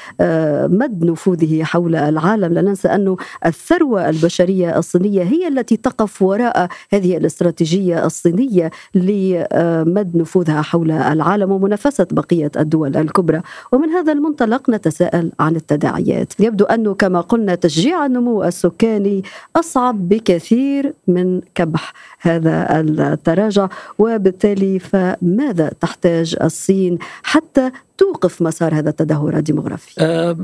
مد 0.70 1.04
نفوذه 1.06 1.64
حول 1.64 1.96
العالم. 1.96 2.54
لا 2.54 2.62
ننسى 2.62 2.88
انه 2.88 3.18
الثروة 3.46 4.10
البشرية 4.10 4.78
الصينية 4.78 5.24
هي 5.24 5.48
التي 5.48 5.78
تقف 5.78 6.22
وراء 6.22 6.68
هذه 6.92 7.18
الاستراتيجية 7.18 8.06
الصينية 8.06 8.72
لمد 8.96 10.12
نفوذها 10.16 10.62
حول 10.62 10.92
العالم 10.92 11.52
ومنافسة 11.52 12.08
بقية 12.12 12.52
الدول. 12.58 12.79
الدول 12.86 13.02
الكبرى. 13.02 13.42
ومن 13.72 13.90
هذا 13.90 14.12
المنطلق 14.12 14.70
نتساءل 14.70 15.32
عن 15.40 15.56
التداعيات. 15.56 16.34
يبدو 16.40 16.66
أنه 16.66 16.94
كما 16.94 17.22
قلنا 17.22 17.56
تشجيع 17.56 18.06
النمو 18.06 18.44
السكاني 18.44 19.24
أصعب 19.56 20.10
بكثير 20.10 20.94
من 21.08 21.42
كبح 21.56 21.94
هذا 22.20 22.80
التراجع 22.80 23.68
وبالتالي 24.00 24.80
فماذا 24.80 25.72
تحتاج 25.80 26.36
الصين 26.42 26.98
حتى 27.24 27.72
توقف 27.98 28.42
مسار 28.42 28.76
هذا 28.76 28.90
التدهور 28.90 29.38
الديمغرافي؟ 29.38 30.36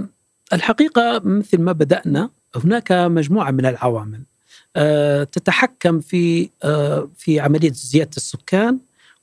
الحقيقة 0.53 1.21
مثل 1.23 1.61
ما 1.61 1.71
بدأنا 1.71 2.29
هناك 2.55 2.91
مجموعة 2.91 3.51
من 3.51 3.65
العوامل. 3.65 4.21
أه، 4.75 5.23
تتحكم 5.23 5.99
في 5.99 6.49
أه، 6.63 7.09
في 7.17 7.39
عملية 7.39 7.71
زيادة 7.71 8.11
السكان 8.17 8.77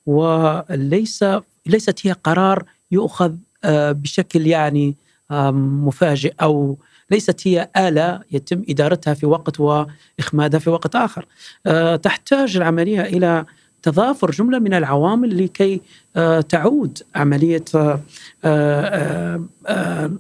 وليس 0.06 1.24
ليست 1.66 2.06
هي 2.06 2.12
قرار 2.12 2.64
يؤخذ 2.92 3.32
آه، 3.64 3.92
بشكل 3.92 4.46
يعني 4.46 4.96
مفاجئ 5.30 6.34
أو 6.42 6.78
ليست 7.10 7.46
هي 7.46 7.68
آلة 7.76 8.20
يتم 8.32 8.62
إدارتها 8.68 9.14
في 9.14 9.26
وقت 9.26 9.60
وإخمادها 9.60 10.60
في 10.60 10.70
وقت 10.70 10.96
آخر. 10.96 11.26
آه، 11.66 11.96
تحتاج 11.96 12.56
العملية 12.56 13.00
إلى 13.00 13.44
تضافر 13.82 14.30
جملة 14.30 14.58
من 14.58 14.74
العوامل 14.74 15.44
لكي 15.44 15.80
آه، 16.16 16.40
تعود 16.40 16.98
عملية 17.14 17.64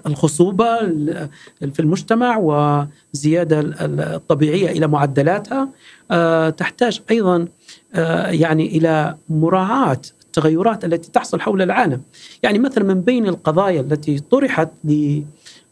الخصوبة 0.06 0.78
في 1.60 1.80
المجتمع 1.80 2.36
وزيادة 2.36 3.60
الطبيعية 3.80 4.70
إلى 4.70 4.86
معدلاتها. 4.86 5.68
تحتاج 6.50 7.00
أيضا 7.10 7.48
يعني 8.28 8.66
إلى 8.66 9.16
مراعاة 9.28 10.00
التغيرات 10.36 10.84
التي 10.84 11.10
تحصل 11.10 11.40
حول 11.40 11.62
العالم. 11.62 12.00
يعني 12.42 12.58
مثلا 12.58 12.84
من 12.84 13.00
بين 13.00 13.26
القضايا 13.28 13.80
التي 13.80 14.18
طرحت 14.18 14.68
ل 14.84 15.22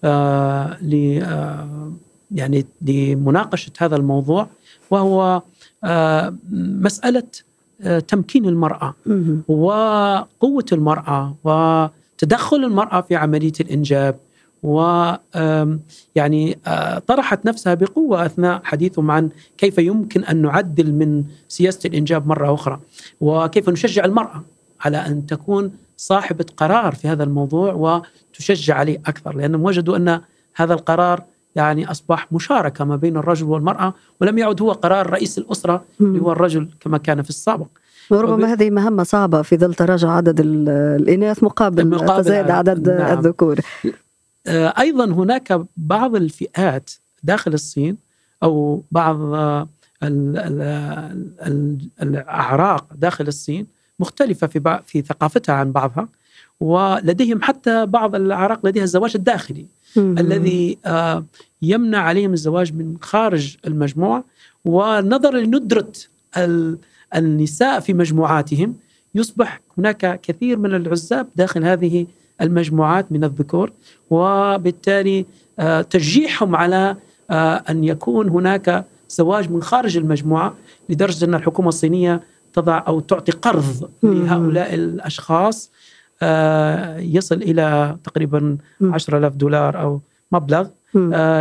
آه 0.04 0.76
ل 0.82 1.22
آه 1.22 1.92
يعني 2.34 2.66
لمناقشة 2.82 3.72
هذا 3.78 3.96
الموضوع 3.96 4.46
وهو 4.90 5.42
آه 5.84 6.34
مسألة 6.52 7.22
تمكين 8.08 8.46
المرأة 8.46 8.94
وقوة 9.48 10.64
المرأة 10.72 11.34
وتدخل 11.44 12.56
المرأة 12.56 13.00
في 13.00 13.16
عملية 13.16 13.52
الإنجاب. 13.60 14.16
و 14.62 15.12
يعني 16.14 16.58
طرحت 17.06 17.46
نفسها 17.46 17.74
بقوة 17.74 18.26
أثناء 18.26 18.60
حديثهم 18.64 19.10
عن 19.10 19.30
كيف 19.58 19.78
يمكن 19.78 20.24
أن 20.24 20.42
نعدل 20.42 20.92
من 20.92 21.24
سياسة 21.48 21.88
الإنجاب 21.88 22.26
مرة 22.26 22.54
أخرى 22.54 22.80
وكيف 23.20 23.68
نشجع 23.68 24.04
المرأة 24.04 24.42
على 24.80 24.96
أن 24.96 25.26
تكون 25.26 25.72
صاحبة 25.96 26.46
قرار 26.56 26.94
في 26.94 27.08
هذا 27.08 27.24
الموضوع 27.24 27.72
وتشجع 27.72 28.74
عليه 28.74 29.00
أكثر 29.06 29.36
لأنهم 29.36 29.64
وجدوا 29.64 29.96
أن 29.96 30.20
هذا 30.54 30.74
القرار 30.74 31.22
يعني 31.56 31.90
أصبح 31.90 32.32
مشاركة 32.32 32.84
ما 32.84 32.96
بين 32.96 33.16
الرجل 33.16 33.46
والمرأة 33.46 33.94
ولم 34.20 34.38
يعد 34.38 34.62
هو 34.62 34.72
قرار 34.72 35.10
رئيس 35.10 35.38
الأسرة 35.38 35.84
اللي 36.00 36.20
هو 36.20 36.32
الرجل 36.32 36.68
كما 36.80 36.98
كان 36.98 37.22
في 37.22 37.30
السابق. 37.30 37.66
وربما 38.10 38.34
وب... 38.34 38.40
هذه 38.42 38.70
مهمة 38.70 39.02
صعبة 39.02 39.42
في 39.42 39.56
ظل 39.56 39.74
تراجع 39.74 40.10
عدد 40.10 40.40
الإناث 40.40 41.42
مقابل, 41.42 41.88
مقابل 41.88 42.24
تزايد 42.24 42.50
عدد 42.50 42.88
نعم. 42.88 43.18
الذكور 43.18 43.58
آه، 43.58 43.90
أيضا 44.48 45.04
هناك 45.04 45.60
بعض 45.76 46.16
الفئات 46.16 46.90
داخل 47.22 47.54
الصين 47.54 47.96
أو 48.42 48.82
بعض 48.90 49.16
الأعراق 52.02 52.86
داخل 52.94 53.28
الصين 53.28 53.66
مختلفة 54.00 54.46
في 54.46 54.80
في 54.86 55.02
ثقافتها 55.02 55.54
عن 55.54 55.72
بعضها 55.72 56.08
ولديهم 56.60 57.42
حتى 57.42 57.86
بعض 57.86 58.14
الأعراق 58.14 58.66
لديها 58.66 58.84
الزواج 58.84 59.12
الداخلي 59.14 59.66
الذي 59.96 60.78
آه، 60.86 61.24
يمنع 61.62 61.98
عليهم 61.98 62.32
الزواج 62.32 62.74
من 62.74 62.96
خارج 63.00 63.56
المجموعة 63.66 64.24
ونظرا 64.64 65.40
لندرة 65.40 65.92
النساء 67.14 67.80
في 67.80 67.94
مجموعاتهم 67.94 68.74
يصبح 69.14 69.60
هناك 69.78 70.20
كثير 70.20 70.58
من 70.58 70.74
العزاب 70.74 71.28
داخل 71.36 71.64
هذه 71.64 72.06
المجموعات 72.40 73.12
من 73.12 73.24
الذكور 73.24 73.72
وبالتالي 74.10 75.26
آه، 75.58 75.82
تشجيعهم 75.82 76.56
على 76.56 76.96
آه، 77.30 77.62
أن 77.70 77.84
يكون 77.84 78.28
هناك 78.28 78.84
زواج 79.08 79.50
من 79.50 79.62
خارج 79.62 79.96
المجموعة 79.96 80.54
لدرجة 80.88 81.24
أن 81.24 81.34
الحكومة 81.34 81.68
الصينية 81.68 82.20
تضع 82.52 82.84
أو 82.88 83.00
تعطي 83.00 83.32
قرض 83.32 83.90
لهؤلاء 84.02 84.74
الأشخاص 84.74 85.70
آه، 86.22 86.98
يصل 86.98 87.36
إلى 87.36 87.96
تقريبا 88.04 88.56
10000 88.82 89.34
دولار 89.34 89.80
أو 89.80 90.00
مبلغ 90.32 90.68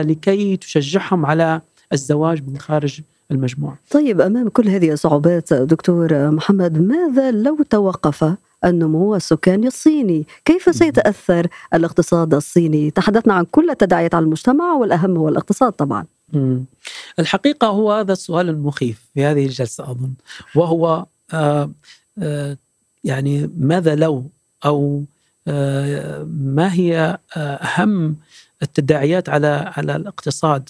لكي 0.04 0.58
تشجعهم 0.58 1.26
على 1.26 1.62
الزواج 1.94 2.44
من 2.48 2.58
خارج 2.58 3.02
المجموعة. 3.32 3.78
طيب 3.92 4.22
أمام 4.22 4.50
كل 4.50 4.68
هذه 4.68 4.92
الصعوبات 4.92 5.54
دكتور 5.54 6.32
محمد 6.32 6.82
ماذا 6.82 7.32
لو 7.32 7.58
توقف 7.70 8.36
النمو 8.66 9.16
السكاني 9.16 9.68
الصيني. 9.68 10.26
كيف 10.46 10.76
سيتأثر 10.76 11.48
الاقتصاد 11.74 12.34
الصيني؟ 12.34 12.92
تحدثنا 12.92 13.34
عن 13.34 13.46
كل 13.46 13.70
التداعيات 13.70 14.16
على 14.16 14.24
المجتمع 14.24 14.74
والأهم 14.74 15.18
هو 15.18 15.30
الاقتصاد 15.30 15.72
طبعا. 15.72 16.06
الحقيقة 17.20 17.68
هو 17.68 17.92
هذا 17.92 18.14
السؤال 18.14 18.50
المخيف 18.50 19.02
في 19.14 19.26
هذه 19.26 19.46
الجلسة 19.46 19.92
أظن. 19.92 20.14
وهو 20.56 21.06
آه 21.34 21.72
آه 22.20 22.58
يعني 23.04 23.52
ماذا 23.58 23.96
لو؟ 23.96 24.30
أو 24.66 25.04
آه 25.48 26.24
ما 26.24 26.74
هي 26.74 27.18
أهم 27.38 28.16
التداعيات 28.62 29.30
على 29.30 29.74
على 29.78 29.96
الاقتصاد 29.96 30.70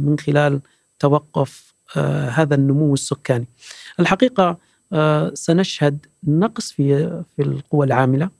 من 0.00 0.18
خلال 0.18 0.60
توقف 0.98 1.74
هذا 2.28 2.54
النمو 2.54 2.94
السكاني؟ 2.94 3.46
الحقيقة 4.00 4.58
سنشهد 5.34 6.06
نقص 6.24 6.72
في 6.72 7.22
في 7.36 7.42
القوى 7.42 7.86
العاملة 7.86 8.30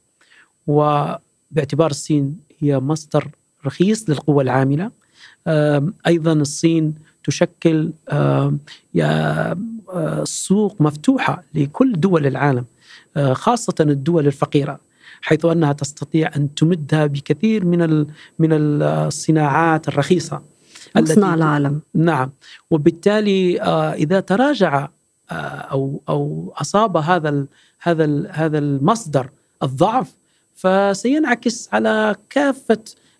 وباعتبار 0.66 1.90
الصين 1.90 2.38
هي 2.58 2.78
مصدر 2.78 3.30
رخيص 3.66 4.10
للقوى 4.10 4.44
العاملة. 4.44 4.90
أيضا 6.06 6.32
الصين 6.32 6.94
تشكل 7.24 7.92
آه، 9.94 10.24
سوق 10.24 10.80
مفتوحة 10.80 11.44
لكل 11.54 11.92
دول 11.92 12.26
العالم 12.26 12.64
آه، 13.16 13.32
خاصة 13.32 13.74
الدول 13.80 14.26
الفقيرة 14.26 14.80
حيث 15.20 15.44
أنها 15.44 15.72
تستطيع 15.72 16.30
أن 16.36 16.54
تمدها 16.54 17.06
بكثير 17.06 17.64
من 17.64 18.06
من 18.38 18.52
الصناعات 18.52 19.88
الرخيصة 19.88 20.42
مصنع 20.96 21.34
العالم. 21.34 21.80
نعم. 21.94 22.30
وبالتالي 22.70 23.60
إذا 23.92 24.20
تراجع 24.20 24.84
آه، 24.84 24.90
أو 25.30 26.00
أو 26.08 26.52
أصاب 26.56 26.96
هذا 26.96 27.28
ال 27.28 27.46
هذا 27.80 28.04
ال 28.04 28.28
هذا 28.32 28.58
المصدر 28.58 29.30
الضعف 29.62 30.16
فسينعكس 30.54 31.68
على 31.72 32.14
كافة 32.30 32.78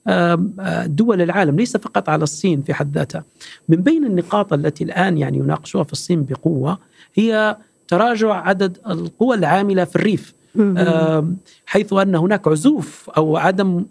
آه، 0.09 0.87
دول 0.87 1.23
العالم 1.23 1.57
ليس 1.57 1.77
فقط 1.77 2.09
على 2.09 2.23
الصين 2.23 2.63
في 2.63 2.75
حد 2.75 2.95
ذاتها. 2.99 3.25
من 3.69 3.77
بين 3.77 4.05
النقاط 4.05 4.53
التي 4.53 4.85
الآن 4.85 5.19
يعني 5.19 5.39
يناقشوها 5.39 5.85
في 5.85 5.93
الصين 5.93 6.25
بقوة 6.25 6.79
هي 7.15 7.57
تراجع 7.89 8.33
عدد 8.33 8.79
القوى 8.87 9.37
العاملة 9.37 9.85
في 9.85 9.97
الريف. 9.97 10.35
حيث 11.67 11.93
أن 11.93 12.15
هناك 12.15 12.49
عزوف 12.49 13.11
أو 13.17 13.37
عدم 13.37 13.85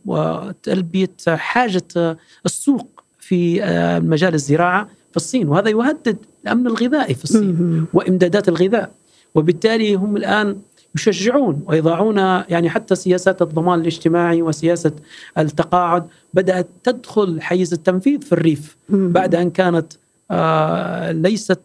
تلبية 0.64 1.16
حاجة 1.28 2.18
السوق 2.46 3.04
في 3.20 3.64
آه، 3.64 4.00
مجال 4.00 4.34
الزراعة 4.34 4.90
في 5.12 5.18
الصين 5.18 5.48
وهذا 5.48 5.70
يهدد 5.70 6.18
الأمن 6.46 6.68
الغذائي 6.68 7.14
في 7.14 7.24
الصين 7.24 7.86
وإمدادات 7.94 8.50
الغذاء. 8.50 8.92
وبالتالي 9.36 9.96
هم 9.96 10.18
الآن 10.18 10.58
يشجعون 10.96 11.64
ويضعون 11.68 12.18
يعني 12.18 12.70
حتى 12.70 12.96
سياسات 12.96 13.42
الضمان 13.42 13.80
الاجتماعي 13.80 14.42
وسياسة 14.42 14.92
التقاعد 15.38 16.08
بدأت 16.34 16.68
تدخل 16.84 17.42
حيز 17.42 17.74
التنفيذ 17.74 18.22
في 18.22 18.32
الريف 18.32 18.78
بعد 18.90 19.36
أن 19.36 19.50
كانت 19.50 19.94
آه، 20.32 21.12
ليست 21.12 21.60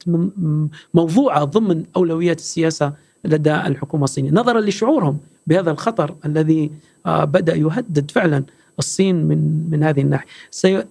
موضوعة 0.95 1.45
ضمن 1.45 1.85
أولويات 1.97 2.39
السياسة 2.39 2.93
لدى 3.25 3.55
الحكومة 3.55 4.05
الصينية. 4.05 4.31
نظرا 4.31 4.61
لشعورهم 4.61 5.19
بهذا 5.47 5.71
الخطر 5.71 6.15
الذي 6.25 6.71
آه، 7.07 7.25
بدأ 7.25 7.55
يهدد 7.55 8.11
فعلا 8.11 8.45
الصين 8.79 9.25
من 9.25 9.71
من 9.71 9.83
هذه 9.83 10.01
الناحية. 10.01 10.29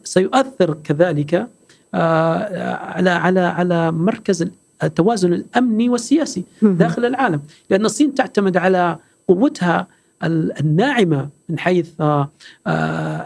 سيؤثر 0.03 0.77
كذلك 0.83 1.47
على 1.93 3.09
على 3.09 3.39
على 3.39 3.91
مركز 3.91 4.47
التوازن 4.83 5.33
الأمني 5.33 5.89
والسياسي 5.89 6.43
داخل 6.61 7.05
العالم. 7.05 7.41
لأن 7.69 7.85
الصين 7.85 8.15
تعتمد 8.15 8.57
على 8.57 8.97
قوتها 9.27 9.87
الناعمة 10.23 11.29
من 11.49 11.59
حيث 11.59 11.89
آه، 12.01 12.29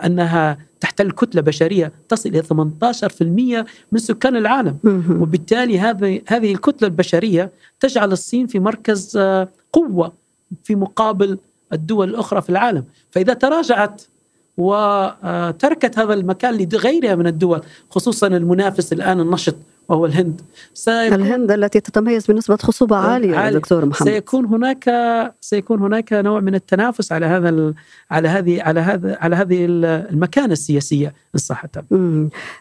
أنها 0.06 0.58
تحتل 0.80 1.12
كتله 1.12 1.42
بشريه 1.42 1.92
تصل 2.10 2.30
إلى 2.30 2.44
18% 2.44 3.66
من 3.92 4.00
سكان 4.00 4.36
العالم. 4.36 4.78
وبالتالي 5.22 5.80
هذه 5.80 6.22
هذه 6.28 6.52
الكتلة 6.52 6.88
البشرية 6.88 7.52
تجعل 7.80 8.12
الصين 8.12 8.48
في 8.48 8.60
مركز 8.60 9.18
قوة 9.74 10.14
في 10.64 10.76
مقابل 10.76 11.38
الدول 11.74 12.10
الأخرى 12.10 12.42
في 12.42 12.50
العالم. 12.50 12.84
فإذا 13.12 13.34
تراجعت 13.34 14.02
وتركت 14.58 16.00
هذا 16.00 16.14
المكان 16.14 16.68
لغيرها 16.74 17.16
من 17.16 17.28
الدول 17.28 17.62
خصوصا 17.90 18.28
المنافس 18.28 18.94
الآن 18.94 19.20
النشط 19.20 19.56
وهو 19.90 20.06
الهند. 20.06 20.42
الهند 20.88 21.52
التي 21.52 21.80
تتميز 21.80 22.26
بنسبة 22.28 22.56
خصوبة 22.56 22.96
عالية 22.96 23.38
عالي. 23.38 23.60
دكتور 23.60 23.86
محمد. 23.86 24.10
سيكون 24.10 24.46
هناك 24.46 24.90
سيكون 25.42 25.80
هناك 25.80 26.14
نوع 26.14 26.40
من 26.40 26.56
التنافس 26.56 27.12
على 27.12 27.26
هذا 27.26 27.74
على 28.12 28.28
هذه 28.28 28.62
على 28.62 28.80
هذا 28.80 29.18
على 29.22 29.36
هذه 29.36 29.66
المكانة 29.70 30.54
السياسية 30.54 31.08
إن 31.08 31.40
صح 31.40 31.66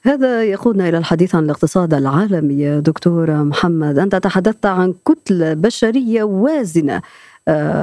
هذا 0.02 0.44
يقودنا 0.44 0.88
إلى 0.88 0.98
الحديث 0.98 1.34
عن 1.34 1.44
الاقتصاد 1.44 1.94
العالمي 1.94 2.80
دكتور 2.80 3.44
محمد. 3.44 3.98
أنت 3.98 4.16
تحدثت 4.16 4.66
عن 4.66 4.94
كتلة 5.06 5.54
بشرية 5.54 6.22
وازنة. 6.22 6.96
آه، 6.96 7.02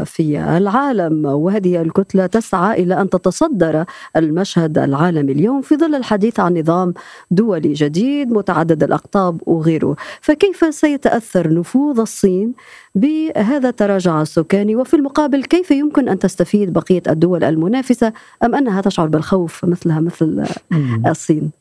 في 0.06 0.40
العالم. 0.58 1.26
وهذه 1.26 1.82
الكتلة 1.82 2.26
تسعى 2.26 2.84
إلى 2.84 3.02
أن 3.02 3.10
تتصدر 3.10 3.86
المشهد 4.16 4.78
العالمي 4.78 5.32
اليوم 5.32 5.62
في 5.62 5.76
ظل 5.76 5.96
الحديث 5.96 6.40
عن 6.40 6.58
نظام 6.58 6.94
دولي 7.32 7.74
جديد 7.74 8.32
متعدد 8.32 8.84
الأقطاب 8.84 9.42
وغيره، 9.46 9.96
فكيف 10.22 10.76
سيتأثر 10.76 11.54
نفوذ 11.54 12.00
الصين 12.00 12.54
بهذا 12.96 13.70
التراجع 13.70 14.22
السكاني؟ 14.22 14.76
وفي 14.76 14.96
المقابل 14.96 15.44
كيف 15.44 15.72
يمكن 15.72 16.10
أن 16.10 16.20
تستفيد 16.20 16.74
بقية 16.74 17.04
الدول 17.08 17.44
المنافسة 17.44 18.14
أم 18.44 18.56
أنها 18.56 18.82
تشعر 18.82 19.08
بالخوف 19.08 19.66
مثلها 19.66 20.00
مثل 20.00 20.44
الصين؟ 21.08 21.52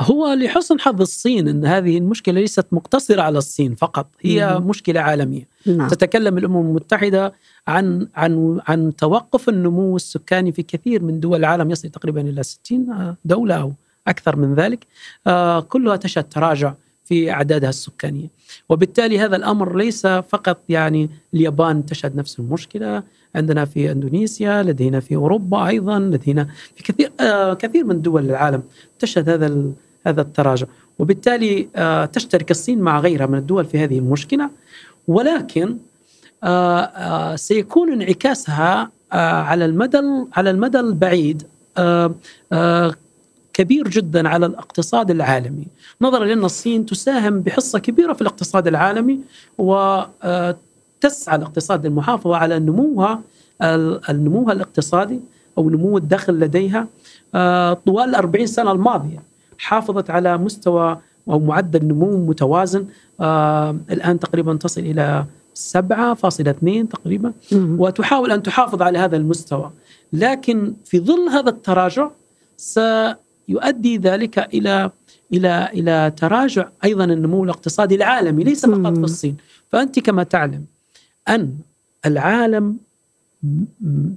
هو 0.00 0.32
لحسن 0.32 0.80
حظ 0.80 1.00
الصين 1.00 1.48
إن 1.48 1.66
هذه 1.66 1.98
المشكلة 1.98 2.40
ليست 2.40 2.66
مقتصرة 2.72 3.22
على 3.22 3.38
الصين 3.38 3.74
فقط 3.74 4.06
هي 4.20 4.58
مم. 4.58 4.66
مشكلة 4.66 5.00
عالمية 5.00 5.48
نعم. 5.66 5.88
تتكلم 5.88 6.38
الأمم 6.38 6.66
المتحدة 6.68 7.32
عن 7.68 8.08
عن 8.14 8.60
عن 8.68 8.96
توقف 8.96 9.48
النمو 9.48 9.96
السكاني 9.96 10.52
في 10.52 10.62
كثير 10.62 11.02
من 11.02 11.20
دول 11.20 11.38
العالم 11.38 11.70
يصل 11.70 11.88
تقريبا 11.88 12.20
إلى 12.20 12.42
60 12.42 13.16
دولة 13.24 13.54
أو 13.54 13.72
أكثر 14.08 14.36
من 14.36 14.54
ذلك 14.54 14.86
آه 15.26 15.60
كلها 15.60 15.96
تشهد 15.96 16.28
تراجع 16.28 16.74
في 17.12 17.30
أعدادها 17.30 17.68
السكانية. 17.68 18.28
وبالتالي 18.68 19.18
هذا 19.18 19.36
الأمر 19.36 19.76
ليس 19.76 20.06
فقط 20.06 20.58
يعني 20.68 21.10
اليابان 21.34 21.86
تشهد 21.86 22.16
نفس 22.16 22.38
المشكلة 22.38 23.02
عندنا 23.34 23.64
في 23.64 23.92
إندونيسيا 23.92 24.62
لدينا 24.62 25.00
في 25.00 25.16
أوروبا 25.16 25.66
أيضا 25.68 25.98
لدينا 25.98 26.48
في 26.76 26.82
كثير 26.82 27.12
آه 27.20 27.54
كثير 27.54 27.84
من 27.84 28.02
دول 28.02 28.24
العالم 28.24 28.62
تشهد 28.98 29.28
هذا 29.28 29.72
هذا 30.06 30.20
التراجع. 30.20 30.66
وبالتالي 30.98 31.68
آه 31.76 32.04
تشترك 32.04 32.50
الصين 32.50 32.78
مع 32.80 33.00
غيرها 33.00 33.26
من 33.26 33.38
الدول 33.38 33.64
في 33.64 33.78
هذه 33.78 33.98
المشكلة. 33.98 34.50
ولكن 35.08 35.76
آه 36.44 36.80
آه 36.80 37.36
سيكون 37.36 37.92
انعكاسها 37.92 38.90
آه 39.12 39.16
على 39.42 39.64
المدى 39.64 40.00
على 40.32 40.50
المدى 40.50 40.80
البعيد 40.80 41.42
آه 41.78 42.14
آه 42.52 42.94
كبير 43.52 43.88
جدا 43.88 44.28
على 44.28 44.46
الاقتصاد 44.46 45.10
العالمي. 45.10 45.66
نظرا 46.00 46.24
لأن 46.24 46.44
الصين 46.44 46.86
تساهم 46.86 47.40
بحصة 47.40 47.78
كبيرة 47.78 48.12
في 48.12 48.20
الاقتصاد 48.20 48.66
العالمي 48.66 49.20
و 49.58 49.74
آه، 50.22 50.56
الاقتصاد 51.28 51.86
للمحافظة 51.86 52.36
على 52.36 52.58
نموها 52.58 53.20
النمو 54.10 54.50
الاقتصادي 54.50 55.20
أو 55.58 55.70
نمو 55.70 55.98
الدخل 55.98 56.32
لديها. 56.32 56.88
آه، 57.34 57.72
طوال 57.72 58.08
الأربعين 58.08 58.46
سنة 58.46 58.72
الماضية 58.72 59.22
حافظت 59.58 60.10
على 60.10 60.38
مستوى 60.38 60.98
أو 61.28 61.38
معدل 61.38 61.84
نمو 61.84 62.26
متوازن. 62.26 62.86
آه، 63.20 63.76
الآن 63.90 64.20
تقريبا 64.20 64.54
تصل 64.54 64.80
إلى 64.80 65.24
7.2 65.54 66.88
تقريبا. 66.88 67.32
وتحاول 67.52 68.32
أن 68.32 68.42
تحافظ 68.42 68.82
على 68.82 68.98
هذا 68.98 69.16
المستوى. 69.16 69.70
لكن 70.12 70.74
في 70.84 71.00
ظل 71.00 71.28
هذا 71.28 71.50
التراجع 71.50 72.08
سيؤدي 73.46 73.96
ذلك 73.96 74.38
إلى 74.38 74.90
إلى 75.32 75.68
إلى 75.72 76.12
تراجع 76.16 76.68
أيضا 76.84 77.04
النمو 77.04 77.44
الاقتصادي 77.44 77.94
العالمي 77.94 78.44
ليس 78.44 78.66
فقط 78.66 78.94
في 78.94 79.04
الصين 79.04 79.36
فأنت 79.68 79.98
كما 79.98 80.22
تعلم 80.22 80.64
أن 81.28 81.54
العالم 82.06 82.76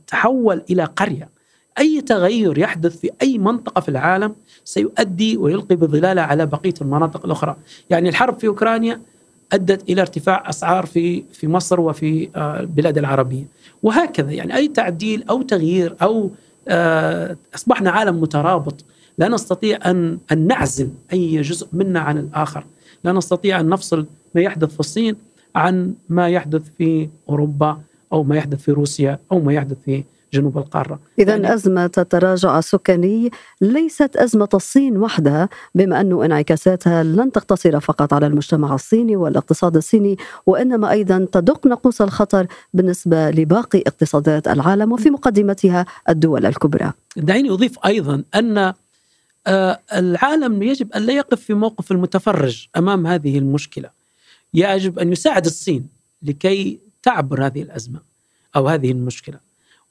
تحول 0.07 0.61
إلى 0.69 0.83
قرية. 0.83 1.29
أي 1.79 2.01
تغير 2.01 2.57
يحدث 2.57 2.97
في 2.97 3.11
أي 3.21 3.37
منطقة 3.37 3.81
في 3.81 3.89
العالم 3.89 4.35
سيؤدي 4.65 5.37
ويلقي 5.37 5.75
بظلالة 5.75 6.21
على 6.21 6.45
بقية 6.45 6.73
المناطق 6.81 7.25
الأخرى. 7.25 7.55
يعني 7.89 8.09
الحرب 8.09 8.39
في 8.39 8.47
أوكرانيا 8.47 9.01
أدت 9.53 9.89
إلى 9.89 10.01
ارتفاع 10.01 10.49
أسعار 10.49 10.85
في 10.85 11.23
في 11.33 11.47
مصر 11.47 11.79
وفي 11.79 12.29
آه، 12.35 12.59
البلاد 12.59 12.97
العربية. 12.97 13.45
وهكذا 13.83 14.31
يعني 14.31 14.55
أي 14.55 14.67
تعديل 14.67 15.23
أو 15.29 15.41
تغيير 15.41 15.95
أو 16.01 16.31
آه، 16.67 17.37
أصبحنا 17.55 17.91
عالم 17.91 18.21
مترابط 18.21 18.85
لا 19.17 19.27
نستطيع 19.27 19.79
أن 19.85 20.17
أن 20.31 20.47
نعزل 20.47 20.89
أي 21.13 21.41
جزء 21.41 21.67
منا 21.73 21.99
عن 21.99 22.17
الآخر. 22.17 22.63
لا 23.03 23.11
نستطيع 23.11 23.59
أن 23.59 23.69
نفصل 23.69 24.05
ما 24.35 24.41
يحدث 24.41 24.73
في 24.73 24.79
الصين 24.79 25.15
عن 25.55 25.93
ما 26.09 26.29
يحدث 26.29 26.61
في 26.77 27.09
أوروبا 27.29 27.77
أو 28.13 28.23
ما 28.23 28.35
يحدث 28.35 28.61
في 28.61 28.71
روسيا 28.71 29.19
أو 29.31 29.39
ما 29.39 29.53
يحدث 29.53 29.77
في 29.85 30.03
جنوب 30.33 30.57
القارة. 30.57 30.99
إذا 31.19 31.31
يعني 31.31 31.53
أزمة 31.53 31.91
التراجع 31.97 32.59
السكاني 32.59 33.29
ليست 33.61 34.15
أزمة 34.15 34.49
الصين 34.53 34.97
وحدها 34.97 35.49
بما 35.75 36.01
أن 36.01 36.23
انعكاساتها 36.23 37.03
لن 37.03 37.31
تقتصر 37.31 37.79
فقط 37.79 38.13
على 38.13 38.27
المجتمع 38.27 38.75
الصيني 38.75 39.15
والاقتصاد 39.15 39.75
الصيني 39.75 40.17
وإنما 40.45 40.91
أيضا 40.91 41.27
تدق 41.31 41.67
نقوص 41.67 42.01
الخطر 42.01 42.47
بالنسبة 42.73 43.31
لباقي 43.31 43.83
اقتصادات 43.87 44.47
العالم 44.47 44.91
وفي 44.91 45.09
مقدمتها 45.09 45.85
الدول 46.09 46.45
الكبرى. 46.45 46.91
دعيني 47.17 47.49
أضيف 47.49 47.85
أيضا 47.85 48.23
أن 48.35 48.73
العالم 49.93 50.63
يجب 50.63 50.91
أن 50.93 51.01
لا 51.01 51.13
يقف 51.13 51.41
في 51.41 51.53
موقف 51.53 51.91
المتفرج 51.91 52.67
أمام 52.77 53.07
هذه 53.07 53.37
المشكلة. 53.37 53.89
يجب 54.53 54.99
أن 54.99 55.11
يساعد 55.11 55.45
الصين 55.45 55.87
لكي 56.23 56.79
تعبر 57.03 57.45
هذه 57.45 57.61
الأزمة 57.61 57.99
أو 58.55 58.67
هذه 58.67 58.91
المشكلة. 58.91 59.39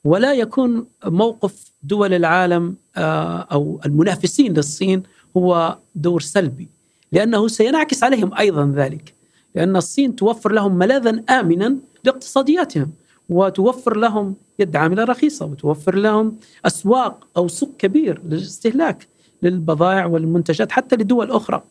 ولا 0.04 0.32
يكون 0.32 0.86
موقف 1.04 1.70
دول 1.82 2.14
العالم 2.14 2.76
آه، 2.96 3.46
أو 3.52 3.80
المنافسين 3.86 4.52
للصين 4.54 5.02
هو 5.36 5.78
دور 5.94 6.20
سلبي 6.20 6.68
لأنه 7.12 7.48
سينعكس 7.48 8.02
عليهم 8.02 8.34
أيضا 8.34 8.72
ذلك. 8.76 9.14
لأن 9.54 9.76
الصين 9.76 10.16
توفر 10.16 10.52
لهم 10.52 10.74
ملاذا 10.74 11.22
امنا 11.30 11.76
لاقتصادياتهم 12.04 12.92
وتوفر 13.28 13.96
لهم 13.96 14.34
يد 14.58 14.76
عاملة 14.76 15.04
رخيصة 15.04 15.46
وتوفر 15.46 15.94
لهم 15.94 16.36
أسواق 16.64 17.26
أو 17.36 17.48
سوق 17.48 17.70
كبير 17.78 18.20
للاستهلاك. 18.24 19.06
للبضائع 19.44 20.06
والمنتجات 20.06 20.72
حتى 20.72 20.96
لدول 20.96 21.30
أخرى 21.30 21.62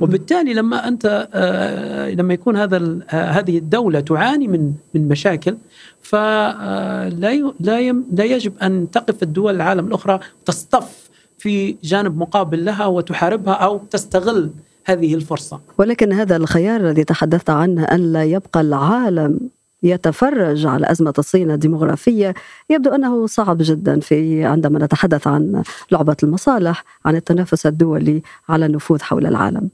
وبالتالي 0.00 0.54
لما 0.54 0.88
أنت 0.88 1.28
آه، 1.34 2.10
لما 2.10 2.34
يكون 2.34 2.56
هذا 2.56 2.76
آه، 3.10 3.30
هذه 3.30 3.58
الدولة 3.58 4.00
تعاني 4.00 4.48
من 4.48 4.72
من 4.94 5.08
مشاكل 5.08 5.56
فلا 6.02 6.56
آه، 6.60 7.08
لا 7.08 7.92
لا 8.12 8.24
يجب 8.24 8.52
أن 8.62 8.90
تقف 8.90 9.22
الدول 9.22 9.54
العالم 9.54 9.86
الأخرى 9.86 10.20
تصطف 10.44 11.10
في 11.38 11.76
جانب 11.82 12.18
مقابل 12.18 12.64
لها 12.64 12.86
وتحاربها 12.86 13.54
أو 13.54 13.80
تستغل 13.90 14.50
هذه 14.84 15.14
الفرصة. 15.14 15.60
ولكن 15.78 16.12
هذا 16.12 16.36
الخيار 16.36 16.80
الذي 16.80 17.04
تحدثت 17.04 17.50
عنه 17.50 17.84
أن 17.84 18.12
لا 18.12 18.24
يبقى 18.24 18.60
العالم 18.60 19.40
يتفرج 19.82 20.66
على 20.66 20.90
أزمة 20.90 21.14
الصين 21.18 21.50
الديمغرافية 21.50 22.34
يبدو 22.70 22.90
أنه 22.90 23.26
صعب 23.26 23.56
جدا 23.60 24.00
في 24.00 24.44
عندما 24.44 24.78
نتحدث 24.78 25.26
عن 25.26 25.62
لعبة 25.92 26.16
المصالح 26.22 26.84
عن 27.04 27.16
التنافس 27.16 27.66
الدولي 27.66 28.22
على 28.48 28.66
النفوذ 28.66 29.02
حول 29.02 29.26
العالم 29.26 29.68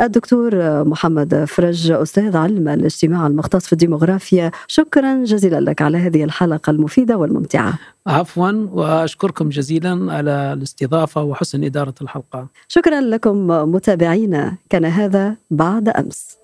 الدكتور 0.00 0.84
محمد 0.84 1.44
فرج 1.44 1.90
أستاذ 1.90 2.36
علم 2.36 2.68
الاجتماع 2.68 3.26
المختص 3.26 3.66
في 3.66 3.72
الديمغرافيا 3.72 4.50
شكرا 4.66 5.24
جزيلا 5.24 5.60
لك 5.60 5.82
على 5.82 5.98
هذه 5.98 6.24
الحلقة 6.24 6.70
المفيدة 6.70 7.16
والممتعة 7.16 7.74
عفوا 8.06 8.66
وأشكركم 8.72 9.48
جزيلا 9.48 10.12
على 10.12 10.52
الاستضافة 10.52 11.22
وحسن 11.22 11.64
إدارة 11.64 11.94
الحلقة. 12.02 12.46
شكرا 12.68 13.00
لكم 13.00 13.46
متابعينا 13.46 14.56
كان 14.70 14.84
هذا 14.84 15.36
بعد 15.50 15.88
أمس. 15.88 16.36